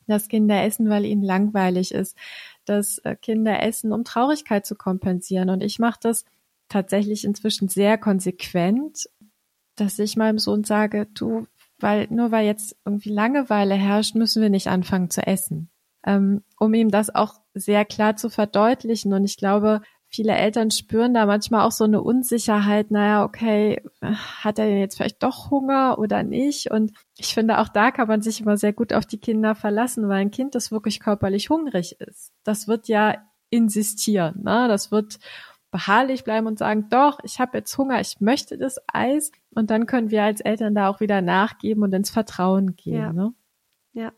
dass 0.07 0.29
Kinder 0.29 0.63
essen, 0.63 0.89
weil 0.89 1.05
ihnen 1.05 1.23
langweilig 1.23 1.93
ist, 1.93 2.17
dass 2.65 2.99
äh, 2.99 3.17
Kinder 3.17 3.63
essen, 3.63 3.93
um 3.93 4.05
Traurigkeit 4.05 4.67
zu 4.67 4.75
kompensieren. 4.75 5.51
Und 5.51 5.63
ich 5.63 5.79
mache 5.79 6.01
das 6.03 6.25
tatsächlich 6.69 7.25
inzwischen 7.25 7.69
sehr 7.69 7.99
konsequent, 7.99 9.09
dass 9.77 9.99
ich 9.99 10.17
meinem 10.17 10.39
Sohn 10.39 10.65
sage, 10.65 11.07
du, 11.15 11.47
weil 11.79 12.07
nur 12.11 12.31
weil 12.31 12.47
jetzt 12.47 12.77
irgendwie 12.85 13.11
Langeweile 13.11 13.75
herrscht, 13.75 14.15
müssen 14.15 14.43
wir 14.43 14.51
nicht 14.51 14.69
anfangen 14.69 15.11
zu 15.11 15.27
essen. 15.27 15.69
Ähm, 16.07 16.43
um 16.59 16.75
ihm 16.75 16.91
das 16.91 17.15
auch 17.15 17.35
sehr 17.55 17.85
klar 17.85 18.17
zu 18.17 18.29
verdeutlichen. 18.29 19.13
Und 19.13 19.25
ich 19.25 19.37
glaube, 19.37 19.81
viele 20.15 20.35
Eltern 20.35 20.71
spüren 20.71 21.13
da 21.13 21.27
manchmal 21.27 21.67
auch 21.67 21.73
so 21.73 21.85
eine 21.85 22.01
Unsicherheit, 22.01 22.93
naja, 22.93 23.25
okay, 23.25 23.83
hat 24.01 24.61
er 24.61 24.79
jetzt 24.79 24.97
vielleicht 24.97 25.23
doch 25.25 25.51
Hunger 25.51 25.99
oder 25.99 26.23
nicht? 26.23 26.71
Und 26.71 26.93
ich 27.19 27.35
finde, 27.35 27.59
auch 27.59 27.69
da 27.69 27.91
kann 27.91 28.07
man 28.07 28.23
sich 28.23 28.41
immer 28.41 28.57
sehr 28.57 28.73
gut 28.73 28.93
auf 28.93 29.07
die 29.07 29.19
Kinder 29.19 29.57
verlassen, 29.57 30.09
weil 30.09 30.19
ein 30.19 30.31
Kind, 30.31 30.55
das 30.55 30.71
wirklich 30.71 31.01
körperlich 31.01 31.51
hungrig 31.51 32.01
ist, 32.01 32.33
das 32.45 32.69
wird 32.69 32.87
ja 32.87 33.17
insistieren, 33.51 34.43
ne? 34.45 34.69
das 34.69 34.93
wird 34.93 35.19
beharrlich 35.73 36.23
bleiben 36.23 36.47
und 36.47 36.61
sagen, 36.61 36.87
doch, 36.89 37.19
ich 37.25 37.41
habe 37.41 37.59
jetzt 37.59 37.77
Hunger, 37.77 38.01
ich 38.01 38.21
möchte 38.21 38.57
das 38.57 38.79
Eis. 38.87 39.33
Und 39.57 39.71
dann 39.71 39.87
können 39.87 40.11
wir 40.11 40.23
als 40.23 40.41
Eltern 40.41 40.77
da 40.77 40.89
auch 40.89 41.01
wieder 41.01 41.21
nachgeben 41.21 41.83
und 41.83 41.93
ins 41.93 42.11
Vertrauen 42.11 42.77
gehen. 42.77 42.95
Ja. 42.95 43.13
Ne? 43.13 43.35
ja. 43.93 44.13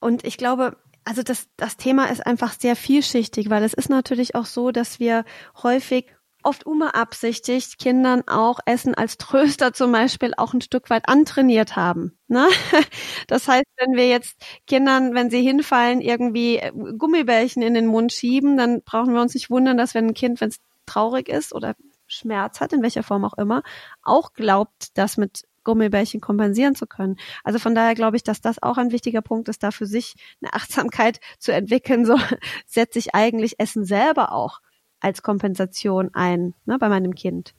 Und 0.00 0.24
ich 0.24 0.36
glaube, 0.36 0.76
also 1.08 1.22
das, 1.22 1.48
das 1.56 1.78
Thema 1.78 2.10
ist 2.10 2.26
einfach 2.26 2.52
sehr 2.52 2.76
vielschichtig, 2.76 3.48
weil 3.48 3.64
es 3.64 3.72
ist 3.72 3.88
natürlich 3.88 4.34
auch 4.34 4.44
so, 4.44 4.72
dass 4.72 5.00
wir 5.00 5.24
häufig 5.62 6.14
oft 6.42 6.66
unbeabsichtigt 6.66 7.78
Kindern 7.78 8.28
auch 8.28 8.60
Essen 8.66 8.94
als 8.94 9.16
Tröster 9.16 9.72
zum 9.72 9.90
Beispiel 9.90 10.34
auch 10.36 10.52
ein 10.52 10.60
Stück 10.60 10.90
weit 10.90 11.08
antrainiert 11.08 11.76
haben. 11.76 12.18
Ne? 12.28 12.46
Das 13.26 13.48
heißt, 13.48 13.64
wenn 13.78 13.96
wir 13.96 14.06
jetzt 14.08 14.36
Kindern, 14.66 15.14
wenn 15.14 15.30
sie 15.30 15.40
hinfallen, 15.40 16.02
irgendwie 16.02 16.58
äh, 16.58 16.72
Gummibärchen 16.72 17.62
in 17.62 17.72
den 17.72 17.86
Mund 17.86 18.12
schieben, 18.12 18.58
dann 18.58 18.82
brauchen 18.82 19.14
wir 19.14 19.22
uns 19.22 19.32
nicht 19.32 19.48
wundern, 19.48 19.78
dass 19.78 19.94
wenn 19.94 20.08
ein 20.08 20.14
Kind, 20.14 20.42
wenn 20.42 20.50
es 20.50 20.58
traurig 20.84 21.30
ist 21.30 21.54
oder 21.54 21.74
Schmerz 22.06 22.60
hat, 22.60 22.74
in 22.74 22.82
welcher 22.82 23.02
Form 23.02 23.24
auch 23.24 23.38
immer, 23.38 23.62
auch 24.02 24.34
glaubt, 24.34 24.96
dass 24.98 25.16
mit 25.16 25.44
Gummibärchen 25.68 26.22
kompensieren 26.22 26.74
zu 26.74 26.86
können. 26.86 27.16
Also 27.44 27.58
von 27.58 27.74
daher 27.74 27.94
glaube 27.94 28.16
ich, 28.16 28.22
dass 28.22 28.40
das 28.40 28.62
auch 28.62 28.78
ein 28.78 28.90
wichtiger 28.90 29.20
Punkt 29.20 29.50
ist, 29.50 29.62
da 29.62 29.70
für 29.70 29.84
sich 29.84 30.14
eine 30.40 30.54
Achtsamkeit 30.54 31.20
zu 31.38 31.52
entwickeln. 31.52 32.06
So 32.06 32.16
setze 32.66 32.98
ich 32.98 33.14
eigentlich 33.14 33.60
Essen 33.60 33.84
selber 33.84 34.32
auch 34.32 34.60
als 34.98 35.20
Kompensation 35.20 36.08
ein 36.14 36.54
ne, 36.64 36.78
bei 36.78 36.88
meinem 36.88 37.14
Kind. 37.14 37.54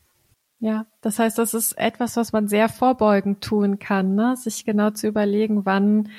Ja, 0.60 0.88
das 1.02 1.20
heißt, 1.20 1.38
das 1.38 1.54
ist 1.54 1.78
etwas, 1.78 2.18
was 2.18 2.34
man 2.34 2.48
sehr 2.48 2.68
vorbeugend 2.68 3.44
tun 3.44 3.78
kann, 3.78 4.16
ne? 4.16 4.36
sich 4.36 4.66
genau 4.66 4.90
zu 4.90 5.06
überlegen, 5.08 5.68
wann 5.68 6.10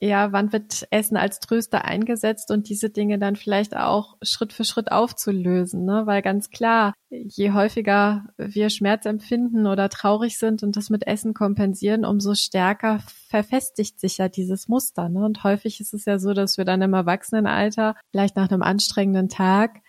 ja, 0.00 0.30
wann 0.32 0.52
wird 0.52 0.86
Essen 0.90 1.16
als 1.16 1.40
Tröster 1.40 1.84
eingesetzt 1.84 2.50
und 2.50 2.68
diese 2.68 2.90
Dinge 2.90 3.18
dann 3.18 3.36
vielleicht 3.36 3.76
auch 3.76 4.16
Schritt 4.22 4.52
für 4.52 4.64
Schritt 4.64 4.92
aufzulösen, 4.92 5.84
ne? 5.84 6.02
Weil 6.06 6.20
ganz 6.20 6.50
klar, 6.50 6.92
je 7.08 7.52
häufiger 7.52 8.26
wir 8.36 8.68
Schmerz 8.68 9.06
empfinden 9.06 9.66
oder 9.66 9.88
traurig 9.88 10.38
sind 10.38 10.62
und 10.62 10.76
das 10.76 10.90
mit 10.90 11.06
Essen 11.06 11.32
kompensieren, 11.32 12.04
umso 12.04 12.34
stärker 12.34 13.00
verfestigt 13.28 13.98
sich 13.98 14.18
ja 14.18 14.28
dieses 14.28 14.68
Muster, 14.68 15.08
ne? 15.08 15.24
Und 15.24 15.44
häufig 15.44 15.80
ist 15.80 15.94
es 15.94 16.04
ja 16.04 16.18
so, 16.18 16.34
dass 16.34 16.58
wir 16.58 16.66
dann 16.66 16.82
im 16.82 16.92
Erwachsenenalter, 16.92 17.96
vielleicht 18.10 18.36
nach 18.36 18.50
einem 18.50 18.62
anstrengenden 18.62 19.30
Tag, 19.30 19.80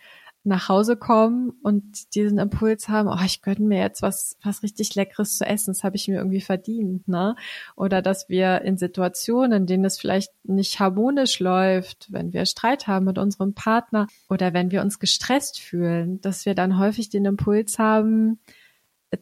nach 0.48 0.68
Hause 0.68 0.96
kommen 0.96 1.52
und 1.62 2.14
diesen 2.14 2.38
Impuls 2.38 2.88
haben, 2.88 3.08
oh, 3.08 3.24
ich 3.24 3.42
gönne 3.42 3.66
mir 3.66 3.80
jetzt 3.80 4.02
was, 4.02 4.36
was 4.42 4.62
richtig 4.62 4.94
Leckeres 4.94 5.38
zu 5.38 5.46
essen, 5.46 5.70
das 5.72 5.84
habe 5.84 5.96
ich 5.96 6.08
mir 6.08 6.16
irgendwie 6.16 6.40
verdient, 6.40 7.06
ne? 7.06 7.36
Oder 7.76 8.02
dass 8.02 8.28
wir 8.28 8.62
in 8.62 8.76
Situationen, 8.76 9.52
in 9.52 9.66
denen 9.66 9.84
es 9.84 9.98
vielleicht 9.98 10.32
nicht 10.44 10.80
harmonisch 10.80 11.38
läuft, 11.38 12.12
wenn 12.12 12.32
wir 12.32 12.46
Streit 12.46 12.86
haben 12.86 13.04
mit 13.04 13.18
unserem 13.18 13.54
Partner 13.54 14.08
oder 14.28 14.52
wenn 14.52 14.70
wir 14.70 14.82
uns 14.82 14.98
gestresst 14.98 15.60
fühlen, 15.60 16.20
dass 16.20 16.46
wir 16.46 16.54
dann 16.54 16.78
häufig 16.78 17.10
den 17.10 17.24
Impuls 17.24 17.78
haben, 17.78 18.40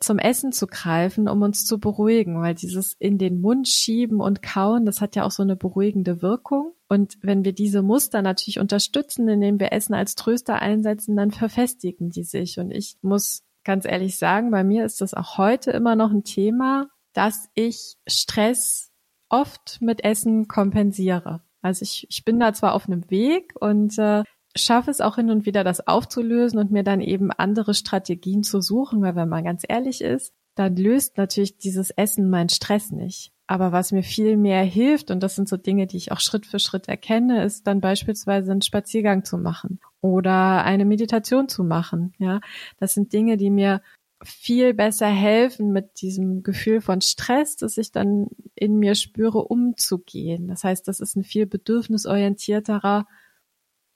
zum 0.01 0.19
Essen 0.19 0.53
zu 0.53 0.67
greifen, 0.67 1.29
um 1.29 1.43
uns 1.43 1.65
zu 1.65 1.79
beruhigen, 1.79 2.41
weil 2.41 2.55
dieses 2.55 2.95
in 2.99 3.19
den 3.19 3.41
Mund 3.41 3.69
schieben 3.69 4.21
und 4.21 4.43
kauen, 4.43 4.85
das 4.85 5.01
hat 5.01 5.15
ja 5.17 5.25
auch 5.25 5.31
so 5.31 5.43
eine 5.43 5.57
beruhigende 5.57 6.23
Wirkung. 6.23 6.73
Und 6.88 7.18
wenn 7.22 7.44
wir 7.44 7.53
diese 7.53 7.83
Muster 7.83 8.22
natürlich 8.22 8.61
unterstützen, 8.61 9.29
indem 9.29 9.59
wir 9.59 9.72
Essen 9.72 9.94
als 9.94 10.14
Tröster 10.14 10.61
einsetzen, 10.61 11.16
dann 11.16 11.31
verfestigen 11.33 12.11
die 12.11 12.22
sich. 12.22 12.59
Und 12.59 12.70
ich 12.70 12.96
muss 13.03 13.42
ganz 13.64 13.85
ehrlich 13.85 14.18
sagen, 14.18 14.51
bei 14.51 14.62
mir 14.62 14.85
ist 14.85 15.01
das 15.01 15.12
auch 15.12 15.38
heute 15.38 15.72
immer 15.72 15.96
noch 15.96 16.12
ein 16.12 16.22
Thema, 16.22 16.88
dass 17.12 17.49
ich 17.55 17.96
Stress 18.07 18.92
oft 19.29 19.79
mit 19.81 20.05
Essen 20.05 20.46
kompensiere. 20.46 21.42
Also 21.62 21.83
ich, 21.83 22.07
ich 22.09 22.25
bin 22.25 22.38
da 22.38 22.53
zwar 22.53 22.75
auf 22.75 22.87
einem 22.87 23.11
Weg 23.11 23.55
und 23.59 23.99
äh, 23.99 24.22
schaffe 24.55 24.90
es 24.90 25.01
auch 25.01 25.16
hin 25.16 25.31
und 25.31 25.46
wieder, 25.46 25.64
das 25.64 25.87
aufzulösen 25.87 26.59
und 26.59 26.70
mir 26.70 26.85
dann 26.85 27.01
eben 27.01 27.33
andere 27.33 27.75
Strategien 27.75 28.44
zu 28.44 28.61
suchen, 28.61 29.03
weil 29.03 29.16
wenn 29.16 29.29
man 29.29 29.44
ganz 29.44 29.64
ehrlich 29.66 30.01
ist, 30.01 30.33
dann 30.55 30.77
löst 30.77 31.16
natürlich 31.16 31.59
dieses 31.59 31.90
Essen 31.90 32.31
meinen 32.31 32.49
Stress 32.49 32.90
nicht. 32.90 33.33
Aber 33.49 33.71
was 33.71 33.93
mir 33.93 34.03
viel 34.03 34.37
mehr 34.37 34.63
hilft, 34.65 35.11
und 35.11 35.23
das 35.23 35.37
sind 35.37 35.49
so 35.49 35.57
Dinge, 35.57 35.87
die 35.87 35.97
ich 35.97 36.11
auch 36.11 36.21
Schritt 36.21 36.47
für 36.47 36.59
Schritt 36.59 36.89
erkenne, 36.89 37.45
ist 37.45 37.67
dann 37.67 37.81
beispielsweise 37.81 38.51
einen 38.51 38.63
Spaziergang 38.63 39.25
zu 39.25 39.39
machen 39.39 39.79
oder 40.01 40.65
eine 40.65 40.85
Meditation 40.85 41.49
zu 41.49 41.63
machen. 41.63 42.13
Ja, 42.19 42.41
das 42.79 42.95
sind 42.95 43.13
Dinge, 43.13 43.37
die 43.37 43.51
mir 43.51 43.83
viel 44.25 44.75
besser 44.75 45.07
helfen, 45.07 45.73
mit 45.73 46.01
diesem 46.01 46.43
Gefühl 46.43 46.81
von 46.81 47.01
Stress, 47.01 47.57
das 47.57 47.77
ich 47.77 47.93
dann 47.93 48.29
in 48.55 48.79
mir 48.79 48.95
spüre, 48.95 49.45
umzugehen. 49.45 50.49
Das 50.49 50.65
heißt, 50.65 50.89
das 50.89 51.01
ist 51.01 51.17
ein 51.17 51.25
viel 51.25 51.47
bedürfnisorientierterer 51.47 53.07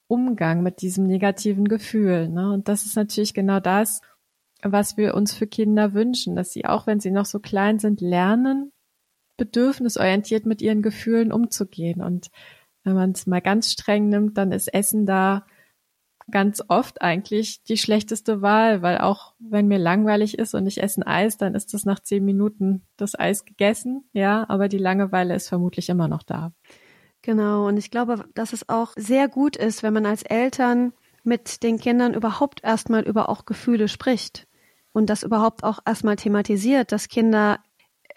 Umgang 0.07 0.61
mit 0.61 0.81
diesem 0.81 1.07
negativen 1.07 1.67
Gefühl. 1.67 2.29
Ne? 2.29 2.51
Und 2.51 2.67
das 2.67 2.85
ist 2.85 2.95
natürlich 2.95 3.33
genau 3.33 3.59
das, 3.59 4.01
was 4.61 4.95
wir 4.95 5.15
uns 5.15 5.33
für 5.33 5.47
Kinder 5.47 5.93
wünschen, 5.93 6.35
dass 6.35 6.53
sie 6.53 6.65
auch, 6.65 6.85
wenn 6.85 6.99
sie 6.99 7.11
noch 7.11 7.25
so 7.25 7.39
klein 7.39 7.79
sind, 7.79 7.99
lernen, 7.99 8.71
bedürfnisorientiert 9.37 10.45
mit 10.45 10.61
ihren 10.61 10.81
Gefühlen 10.81 11.31
umzugehen. 11.31 12.01
Und 12.01 12.29
wenn 12.83 12.93
man 12.93 13.11
es 13.11 13.27
mal 13.27 13.41
ganz 13.41 13.71
streng 13.71 14.09
nimmt, 14.09 14.37
dann 14.37 14.51
ist 14.51 14.73
Essen 14.73 15.05
da 15.05 15.45
ganz 16.29 16.63
oft 16.67 17.01
eigentlich 17.01 17.63
die 17.63 17.77
schlechteste 17.77 18.41
Wahl, 18.41 18.81
weil 18.81 18.99
auch 18.99 19.33
wenn 19.39 19.67
mir 19.67 19.77
langweilig 19.77 20.37
ist 20.37 20.53
und 20.53 20.65
ich 20.65 20.81
esse 20.81 21.01
ein 21.01 21.07
Eis, 21.07 21.37
dann 21.37 21.55
ist 21.55 21.73
das 21.73 21.85
nach 21.85 21.99
zehn 21.99 22.23
Minuten 22.23 22.83
das 22.97 23.19
Eis 23.19 23.45
gegessen, 23.45 24.05
ja, 24.13 24.45
aber 24.49 24.67
die 24.67 24.77
Langeweile 24.77 25.35
ist 25.35 25.49
vermutlich 25.49 25.89
immer 25.89 26.07
noch 26.07 26.23
da. 26.23 26.53
Genau, 27.21 27.67
und 27.67 27.77
ich 27.77 27.91
glaube, 27.91 28.25
dass 28.33 28.53
es 28.53 28.67
auch 28.69 28.93
sehr 28.95 29.27
gut 29.27 29.55
ist, 29.55 29.83
wenn 29.83 29.93
man 29.93 30.05
als 30.05 30.23
Eltern 30.23 30.93
mit 31.23 31.61
den 31.61 31.77
Kindern 31.77 32.15
überhaupt 32.15 32.63
erstmal 32.63 33.03
über 33.03 33.29
auch 33.29 33.45
Gefühle 33.45 33.87
spricht 33.87 34.47
und 34.91 35.09
das 35.09 35.21
überhaupt 35.21 35.63
auch 35.63 35.79
erstmal 35.85 36.15
thematisiert, 36.15 36.91
dass 36.91 37.09
Kinder 37.09 37.59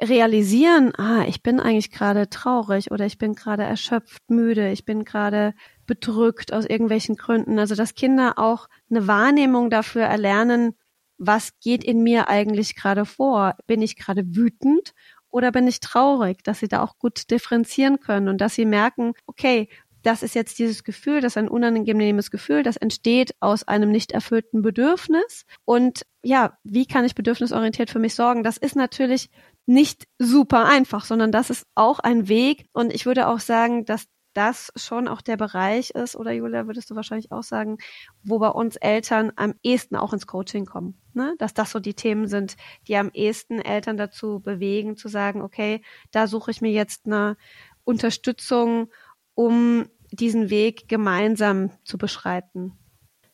realisieren, 0.01 0.93
ah, 0.97 1.25
ich 1.27 1.43
bin 1.43 1.61
eigentlich 1.61 1.91
gerade 1.91 2.29
traurig 2.29 2.91
oder 2.91 3.07
ich 3.07 3.19
bin 3.19 3.35
gerade 3.35 3.63
erschöpft, 3.63 4.23
müde, 4.29 4.71
ich 4.71 4.85
bin 4.85 5.05
gerade 5.05 5.55
bedrückt 5.87 6.53
aus 6.53 6.65
irgendwelchen 6.65 7.17
Gründen. 7.17 7.59
Also 7.59 7.75
dass 7.75 7.95
Kinder 7.95 8.39
auch 8.39 8.69
eine 8.91 9.07
Wahrnehmung 9.07 9.71
dafür 9.71 10.03
erlernen, 10.03 10.75
was 11.19 11.59
geht 11.61 11.85
in 11.85 12.03
mir 12.03 12.29
eigentlich 12.29 12.75
gerade 12.75 13.05
vor? 13.05 13.55
Bin 13.67 13.83
ich 13.83 13.97
gerade 13.97 14.25
wütend 14.35 14.93
oder 15.31 15.53
bin 15.53 15.67
ich 15.67 15.81
traurig, 15.81 16.43
dass 16.43 16.61
sie 16.61 16.69
da 16.69 16.83
auch 16.83 16.99
gut 16.99 17.31
differenzieren 17.31 18.01
können 18.01 18.29
und 18.29 18.41
dass 18.41 18.55
sie 18.55 18.65
merken, 18.65 19.13
okay, 19.27 19.69
das 20.05 20.23
ist 20.23 20.35
jetzt 20.35 20.59
dieses 20.59 20.85
Gefühl, 20.85 21.21
das 21.21 21.33
ist 21.33 21.39
ein 21.39 21.49
unangenehmes 21.49 22.31
Gefühl, 22.31 22.63
das 22.63 22.77
entsteht 22.77 23.35
aus 23.41 23.67
einem 23.67 23.91
nicht 23.91 24.13
erfüllten 24.13 24.61
Bedürfnis. 24.61 25.47
Und 25.65 26.05
ja, 26.23 26.59
wie 26.63 26.87
kann 26.87 27.07
ich 27.07 27.15
bedürfnisorientiert 27.15 27.91
für 27.91 27.99
mich 27.99 28.15
sorgen? 28.15 28.43
Das 28.43 28.59
ist 28.59 28.77
natürlich 28.77 29.31
nicht 29.67 30.07
super 30.19 30.67
einfach, 30.67 31.05
sondern 31.05 31.33
das 31.33 31.51
ist 31.51 31.67
auch 31.75 31.99
ein 31.99 32.29
Weg. 32.29 32.67
Und 32.73 32.93
ich 32.93 33.07
würde 33.07 33.29
auch 33.29 33.41
sagen, 33.41 33.85
dass 33.85 34.07
das 34.35 34.73
schon 34.77 35.09
auch 35.09 35.23
der 35.23 35.37
Bereich 35.37 35.91
ist, 35.91 36.17
oder 36.17 36.33
Julia, 36.33 36.67
würdest 36.67 36.91
du 36.91 36.97
wahrscheinlich 36.97 37.33
auch 37.33 37.43
sagen, 37.43 37.79
wo 38.23 38.39
bei 38.39 38.49
uns 38.49 38.77
Eltern 38.77 39.33
am 39.37 39.55
ehesten 39.63 39.97
auch 39.97 40.13
ins 40.13 40.27
Coaching 40.27 40.67
kommen. 40.67 41.01
Ne? 41.15 41.35
Dass 41.39 41.55
das 41.55 41.71
so 41.71 41.79
die 41.79 41.95
Themen 41.95 42.27
sind, 42.27 42.57
die 42.89 42.97
am 42.97 43.11
ehesten 43.15 43.61
Eltern 43.61 43.97
dazu 43.97 44.41
bewegen, 44.41 44.97
zu 44.97 45.09
sagen, 45.09 45.41
okay, 45.41 45.83
da 46.11 46.27
suche 46.27 46.51
ich 46.51 46.61
mir 46.61 46.73
jetzt 46.73 47.07
eine 47.07 47.37
Unterstützung, 47.85 48.91
um 49.35 49.89
diesen 50.11 50.51
Weg 50.51 50.89
gemeinsam 50.89 51.71
zu 51.85 51.97
beschreiten. 51.97 52.73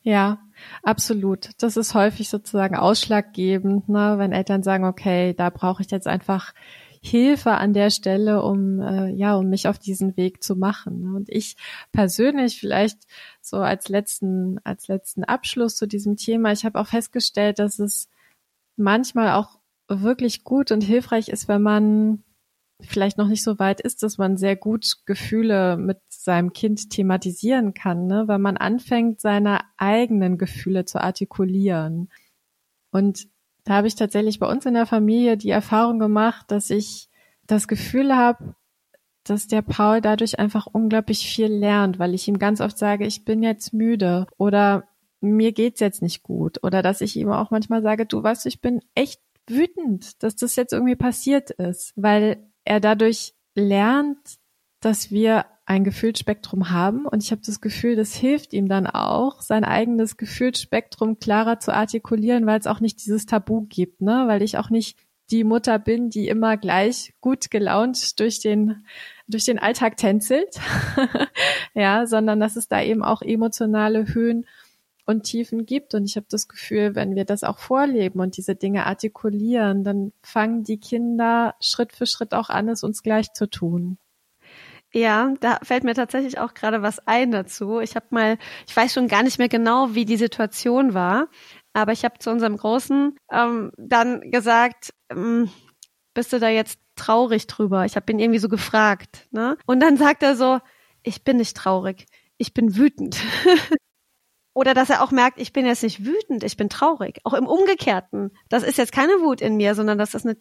Ja, 0.03 0.39
absolut. 0.83 1.49
Das 1.59 1.77
ist 1.77 1.93
häufig 1.93 2.29
sozusagen 2.29 2.75
ausschlaggebend, 2.75 3.87
ne? 3.87 4.15
wenn 4.17 4.31
Eltern 4.31 4.63
sagen, 4.63 4.85
okay, 4.85 5.33
da 5.33 5.49
brauche 5.49 5.83
ich 5.83 5.91
jetzt 5.91 6.07
einfach 6.07 6.53
Hilfe 7.03 7.51
an 7.51 7.73
der 7.73 7.89
Stelle, 7.89 8.43
um 8.43 8.79
äh, 8.79 9.09
ja, 9.09 9.35
um 9.35 9.49
mich 9.49 9.67
auf 9.67 9.79
diesen 9.79 10.17
Weg 10.17 10.43
zu 10.43 10.55
machen. 10.55 11.01
Ne? 11.01 11.15
Und 11.15 11.29
ich 11.29 11.55
persönlich 11.91 12.59
vielleicht 12.59 12.99
so 13.41 13.57
als 13.57 13.89
letzten 13.89 14.59
als 14.63 14.87
letzten 14.87 15.23
Abschluss 15.23 15.75
zu 15.75 15.87
diesem 15.87 16.15
Thema, 16.15 16.51
ich 16.51 16.63
habe 16.63 16.79
auch 16.79 16.87
festgestellt, 16.87 17.57
dass 17.57 17.79
es 17.79 18.07
manchmal 18.75 19.31
auch 19.31 19.57
wirklich 19.87 20.43
gut 20.43 20.71
und 20.71 20.81
hilfreich 20.81 21.29
ist, 21.29 21.47
wenn 21.47 21.63
man 21.63 22.23
vielleicht 22.81 23.17
noch 23.17 23.27
nicht 23.27 23.43
so 23.43 23.59
weit 23.59 23.81
ist, 23.81 24.03
dass 24.03 24.17
man 24.17 24.37
sehr 24.37 24.55
gut 24.55 24.97
Gefühle 25.05 25.77
mit 25.77 25.99
seinem 26.09 26.53
Kind 26.53 26.89
thematisieren 26.89 27.73
kann, 27.73 28.07
ne? 28.07 28.27
weil 28.27 28.39
man 28.39 28.57
anfängt, 28.57 29.21
seine 29.21 29.59
eigenen 29.77 30.37
Gefühle 30.37 30.85
zu 30.85 31.01
artikulieren. 31.01 32.09
Und 32.91 33.27
da 33.63 33.75
habe 33.75 33.87
ich 33.87 33.95
tatsächlich 33.95 34.39
bei 34.39 34.49
uns 34.49 34.65
in 34.65 34.73
der 34.73 34.85
Familie 34.85 35.37
die 35.37 35.49
Erfahrung 35.49 35.99
gemacht, 35.99 36.45
dass 36.49 36.69
ich 36.69 37.09
das 37.47 37.67
Gefühl 37.67 38.15
habe, 38.15 38.55
dass 39.23 39.47
der 39.47 39.61
Paul 39.61 40.01
dadurch 40.01 40.39
einfach 40.39 40.67
unglaublich 40.67 41.27
viel 41.27 41.47
lernt, 41.47 41.99
weil 41.99 42.13
ich 42.13 42.27
ihm 42.27 42.39
ganz 42.39 42.59
oft 42.59 42.77
sage, 42.77 43.05
ich 43.05 43.23
bin 43.23 43.43
jetzt 43.43 43.73
müde 43.73 44.25
oder 44.37 44.87
mir 45.19 45.51
geht's 45.51 45.79
jetzt 45.79 46.01
nicht 46.01 46.23
gut 46.23 46.63
oder 46.63 46.81
dass 46.81 47.01
ich 47.01 47.15
ihm 47.15 47.29
auch 47.29 47.51
manchmal 47.51 47.83
sage, 47.83 48.07
du 48.07 48.23
weißt, 48.23 48.47
ich 48.47 48.61
bin 48.61 48.81
echt 48.95 49.21
wütend, 49.47 50.23
dass 50.23 50.35
das 50.35 50.55
jetzt 50.55 50.73
irgendwie 50.73 50.95
passiert 50.95 51.51
ist, 51.51 51.93
weil 51.95 52.50
er 52.65 52.79
dadurch 52.79 53.33
lernt, 53.55 54.39
dass 54.81 55.11
wir 55.11 55.45
ein 55.65 55.83
Gefühlsspektrum 55.83 56.71
haben 56.71 57.05
und 57.05 57.23
ich 57.23 57.31
habe 57.31 57.41
das 57.45 57.61
Gefühl, 57.61 57.95
das 57.95 58.13
hilft 58.13 58.51
ihm 58.51 58.67
dann 58.67 58.87
auch, 58.87 59.41
sein 59.41 59.63
eigenes 59.63 60.17
Gefühlsspektrum 60.17 61.19
klarer 61.19 61.59
zu 61.59 61.73
artikulieren, 61.73 62.45
weil 62.45 62.59
es 62.59 62.67
auch 62.67 62.79
nicht 62.79 63.05
dieses 63.05 63.25
Tabu 63.25 63.61
gibt, 63.61 64.01
ne? 64.01 64.23
Weil 64.27 64.41
ich 64.41 64.57
auch 64.57 64.69
nicht 64.69 64.97
die 65.29 65.43
Mutter 65.45 65.79
bin, 65.79 66.09
die 66.09 66.27
immer 66.27 66.57
gleich 66.57 67.13
gut 67.21 67.51
gelaunt 67.51 68.19
durch 68.19 68.39
den 68.39 68.83
durch 69.27 69.45
den 69.45 69.59
Alltag 69.59 69.95
tänzelt, 69.95 70.59
ja, 71.73 72.05
sondern 72.05 72.41
dass 72.41 72.57
es 72.57 72.67
da 72.67 72.81
eben 72.81 73.01
auch 73.01 73.21
emotionale 73.21 74.13
Höhen 74.13 74.45
und 75.11 75.23
Tiefen 75.23 75.65
gibt. 75.65 75.93
Und 75.93 76.05
ich 76.05 76.15
habe 76.15 76.25
das 76.29 76.47
Gefühl, 76.47 76.95
wenn 76.95 77.15
wir 77.15 77.25
das 77.25 77.43
auch 77.43 77.59
vorleben 77.59 78.19
und 78.19 78.37
diese 78.37 78.55
Dinge 78.55 78.85
artikulieren, 78.85 79.83
dann 79.83 80.11
fangen 80.23 80.63
die 80.63 80.79
Kinder 80.79 81.55
Schritt 81.59 81.93
für 81.93 82.07
Schritt 82.07 82.33
auch 82.33 82.49
an, 82.49 82.69
es 82.69 82.83
uns 82.83 83.03
gleich 83.03 83.33
zu 83.33 83.47
tun. 83.47 83.97
Ja, 84.93 85.33
da 85.39 85.59
fällt 85.63 85.85
mir 85.85 85.93
tatsächlich 85.93 86.37
auch 86.39 86.53
gerade 86.53 86.81
was 86.81 87.05
ein 87.07 87.31
dazu. 87.31 87.79
Ich 87.79 87.95
habe 87.95 88.07
mal, 88.09 88.37
ich 88.67 88.75
weiß 88.75 88.93
schon 88.93 89.07
gar 89.07 89.23
nicht 89.23 89.37
mehr 89.37 89.47
genau, 89.47 89.95
wie 89.95 90.03
die 90.03 90.17
Situation 90.17 90.93
war, 90.93 91.29
aber 91.71 91.93
ich 91.93 92.03
habe 92.03 92.19
zu 92.19 92.29
unserem 92.29 92.57
Großen 92.57 93.15
ähm, 93.31 93.71
dann 93.77 94.31
gesagt, 94.31 94.93
ähm, 95.09 95.49
bist 96.13 96.33
du 96.33 96.39
da 96.39 96.49
jetzt 96.49 96.79
traurig 96.97 97.47
drüber? 97.47 97.85
Ich 97.85 97.95
habe 97.95 98.11
ihn 98.11 98.19
irgendwie 98.19 98.39
so 98.39 98.49
gefragt, 98.49 99.27
ne? 99.31 99.57
Und 99.65 99.79
dann 99.79 99.95
sagt 99.95 100.23
er 100.23 100.35
so, 100.35 100.59
ich 101.03 101.23
bin 101.23 101.37
nicht 101.37 101.55
traurig, 101.55 102.05
ich 102.37 102.53
bin 102.53 102.75
wütend. 102.75 103.17
Oder 104.53 104.73
dass 104.73 104.89
er 104.89 105.01
auch 105.01 105.11
merkt, 105.11 105.39
ich 105.39 105.53
bin 105.53 105.65
jetzt 105.65 105.83
nicht 105.83 106.05
wütend, 106.05 106.43
ich 106.43 106.57
bin 106.57 106.69
traurig. 106.69 107.19
Auch 107.23 107.33
im 107.33 107.47
Umgekehrten. 107.47 108.31
Das 108.49 108.63
ist 108.63 108.77
jetzt 108.77 108.91
keine 108.91 109.13
Wut 109.21 109.41
in 109.41 109.55
mir, 109.55 109.75
sondern 109.75 109.97
das 109.97 110.13
ist 110.13 110.25
eine, 110.25 110.37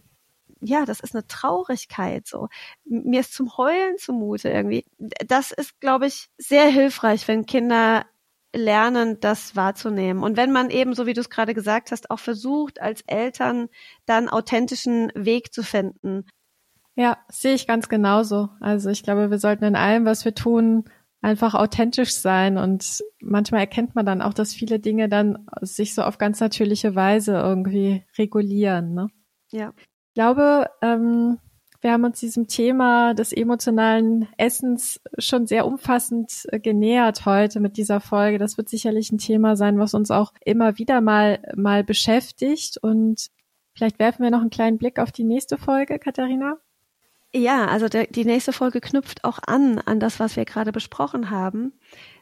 ja, 0.61 0.85
das 0.85 1.01
ist 1.01 1.15
eine 1.15 1.27
Traurigkeit, 1.27 2.27
so. 2.27 2.49
Mir 2.85 3.21
ist 3.21 3.35
zum 3.35 3.57
Heulen 3.57 3.99
zumute 3.99 4.49
irgendwie. 4.49 4.85
Das 4.99 5.53
ist, 5.53 5.81
glaube 5.81 6.07
ich, 6.07 6.29
sehr 6.39 6.67
hilfreich, 6.67 7.27
wenn 7.29 7.47
Kinder 7.47 8.05
lernen, 8.53 9.21
das 9.21 9.55
wahrzunehmen. 9.55 10.23
Und 10.23 10.37
wenn 10.37 10.51
man 10.51 10.71
eben, 10.71 10.95
so 10.95 11.07
wie 11.07 11.15
du 11.15 11.21
es 11.21 11.31
gerade 11.31 11.55
gesagt 11.55 11.93
hast, 11.93 12.11
auch 12.11 12.19
versucht, 12.19 12.81
als 12.81 13.03
Eltern 13.07 13.69
dann 14.07 14.29
authentischen 14.29 15.13
Weg 15.15 15.53
zu 15.55 15.63
finden. 15.63 16.27
Ja, 16.97 17.19
sehe 17.29 17.55
ich 17.55 17.69
ganz 17.69 17.89
genauso. 17.89 18.49
Also 18.61 18.91
ich 18.91 19.03
glaube, 19.03 19.31
wir 19.31 19.39
sollten 19.39 19.65
in 19.65 19.77
allem, 19.77 20.05
was 20.05 20.25
wir 20.25 20.35
tun, 20.35 20.85
einfach 21.23 21.55
authentisch 21.55 22.15
sein 22.15 22.57
und 22.57 23.03
manchmal 23.21 23.61
erkennt 23.61 23.95
man 23.95 24.07
dann 24.07 24.23
auch, 24.23 24.33
dass 24.33 24.55
viele 24.55 24.79
Dinge 24.79 25.09
dann 25.09 25.47
sich 25.61 25.95
so 25.95 26.03
auf 26.03 26.19
ganz 26.19 26.41
natürliche 26.41 26.95
Weise 26.95 27.33
irgendwie 27.33 28.05
regulieren. 28.17 28.95
Ne? 28.95 29.09
Ja. 29.51 29.73
Ich 29.79 30.15
glaube, 30.15 30.67
ähm, 30.81 31.39
wir 31.83 31.93
haben 31.93 32.05
uns 32.05 32.21
diesem 32.21 32.47
Thema 32.47 33.15
des 33.15 33.33
emotionalen 33.33 34.29
Essens 34.37 35.01
schon 35.19 35.47
sehr 35.47 35.67
umfassend 35.67 36.47
äh, 36.49 36.61
genähert 36.61 37.25
heute 37.25 37.61
mit 37.61 37.77
dieser 37.77 38.01
Folge. 38.01 38.39
Das 38.39 38.59
wird 38.59 38.69
sicherlich 38.69 39.13
ein 39.13 39.19
Thema 39.19 39.57
sein, 39.57 39.79
was 39.79 39.95
uns 39.95 40.11
auch 40.11 40.33
immer 40.45 40.79
wieder 40.79 41.01
mal, 41.01 41.41
mal 41.57 41.83
beschäftigt. 41.85 42.77
Und 42.79 43.29
vielleicht 43.75 43.99
werfen 43.99 44.23
wir 44.23 44.31
noch 44.31 44.43
einen 44.43 44.51
kleinen 44.51 44.79
Blick 44.79 44.99
auf 44.99 45.11
die 45.11 45.25
nächste 45.25 45.57
Folge, 45.57 45.99
Katharina. 45.99 46.59
Ja, 47.33 47.67
also 47.67 47.89
der, 47.89 48.07
die 48.07 48.25
nächste 48.25 48.53
Folge 48.53 48.81
knüpft 48.81 49.25
auch 49.25 49.39
an, 49.47 49.79
an 49.79 50.01
das, 50.01 50.19
was 50.19 50.37
wir 50.37 50.45
gerade 50.45 50.73
besprochen 50.73 51.31
haben, 51.31 51.79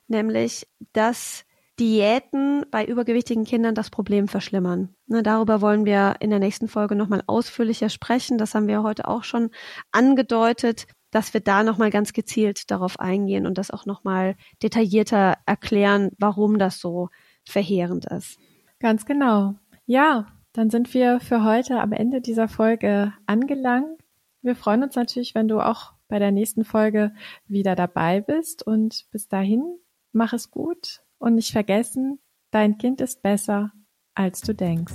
nämlich, 0.06 0.66
dass 0.92 1.44
Diäten 1.78 2.66
bei 2.70 2.84
übergewichtigen 2.84 3.44
Kindern 3.44 3.74
das 3.74 3.88
Problem 3.88 4.28
verschlimmern. 4.28 4.94
Ne, 5.06 5.22
darüber 5.22 5.60
wollen 5.60 5.84
wir 5.84 6.16
in 6.20 6.30
der 6.30 6.40
nächsten 6.40 6.68
Folge 6.68 6.94
nochmal 6.94 7.22
ausführlicher 7.26 7.88
sprechen. 7.88 8.36
Das 8.36 8.54
haben 8.54 8.66
wir 8.66 8.82
heute 8.82 9.06
auch 9.06 9.22
schon 9.24 9.50
angedeutet, 9.92 10.86
dass 11.10 11.32
wir 11.32 11.40
da 11.40 11.62
nochmal 11.62 11.90
ganz 11.90 12.12
gezielt 12.12 12.70
darauf 12.70 13.00
eingehen 13.00 13.46
und 13.46 13.56
das 13.56 13.70
auch 13.70 13.86
nochmal 13.86 14.36
detaillierter 14.62 15.38
erklären, 15.46 16.10
warum 16.18 16.58
das 16.58 16.80
so 16.80 17.08
verheerend 17.46 18.06
ist. 18.06 18.38
Ganz 18.80 19.06
genau. 19.06 19.54
Ja, 19.86 20.26
dann 20.52 20.70
sind 20.70 20.92
wir 20.92 21.20
für 21.20 21.44
heute 21.44 21.80
am 21.80 21.92
Ende 21.92 22.20
dieser 22.20 22.48
Folge 22.48 23.12
angelangt. 23.26 23.97
Wir 24.42 24.54
freuen 24.54 24.84
uns 24.84 24.94
natürlich, 24.94 25.34
wenn 25.34 25.48
du 25.48 25.60
auch 25.60 25.92
bei 26.08 26.18
der 26.18 26.30
nächsten 26.30 26.64
Folge 26.64 27.12
wieder 27.46 27.74
dabei 27.74 28.20
bist. 28.20 28.66
Und 28.66 29.06
bis 29.10 29.28
dahin, 29.28 29.78
mach 30.12 30.32
es 30.32 30.50
gut 30.50 31.02
und 31.18 31.34
nicht 31.34 31.52
vergessen, 31.52 32.20
dein 32.50 32.78
Kind 32.78 33.00
ist 33.00 33.22
besser, 33.22 33.72
als 34.14 34.40
du 34.40 34.54
denkst. 34.54 34.94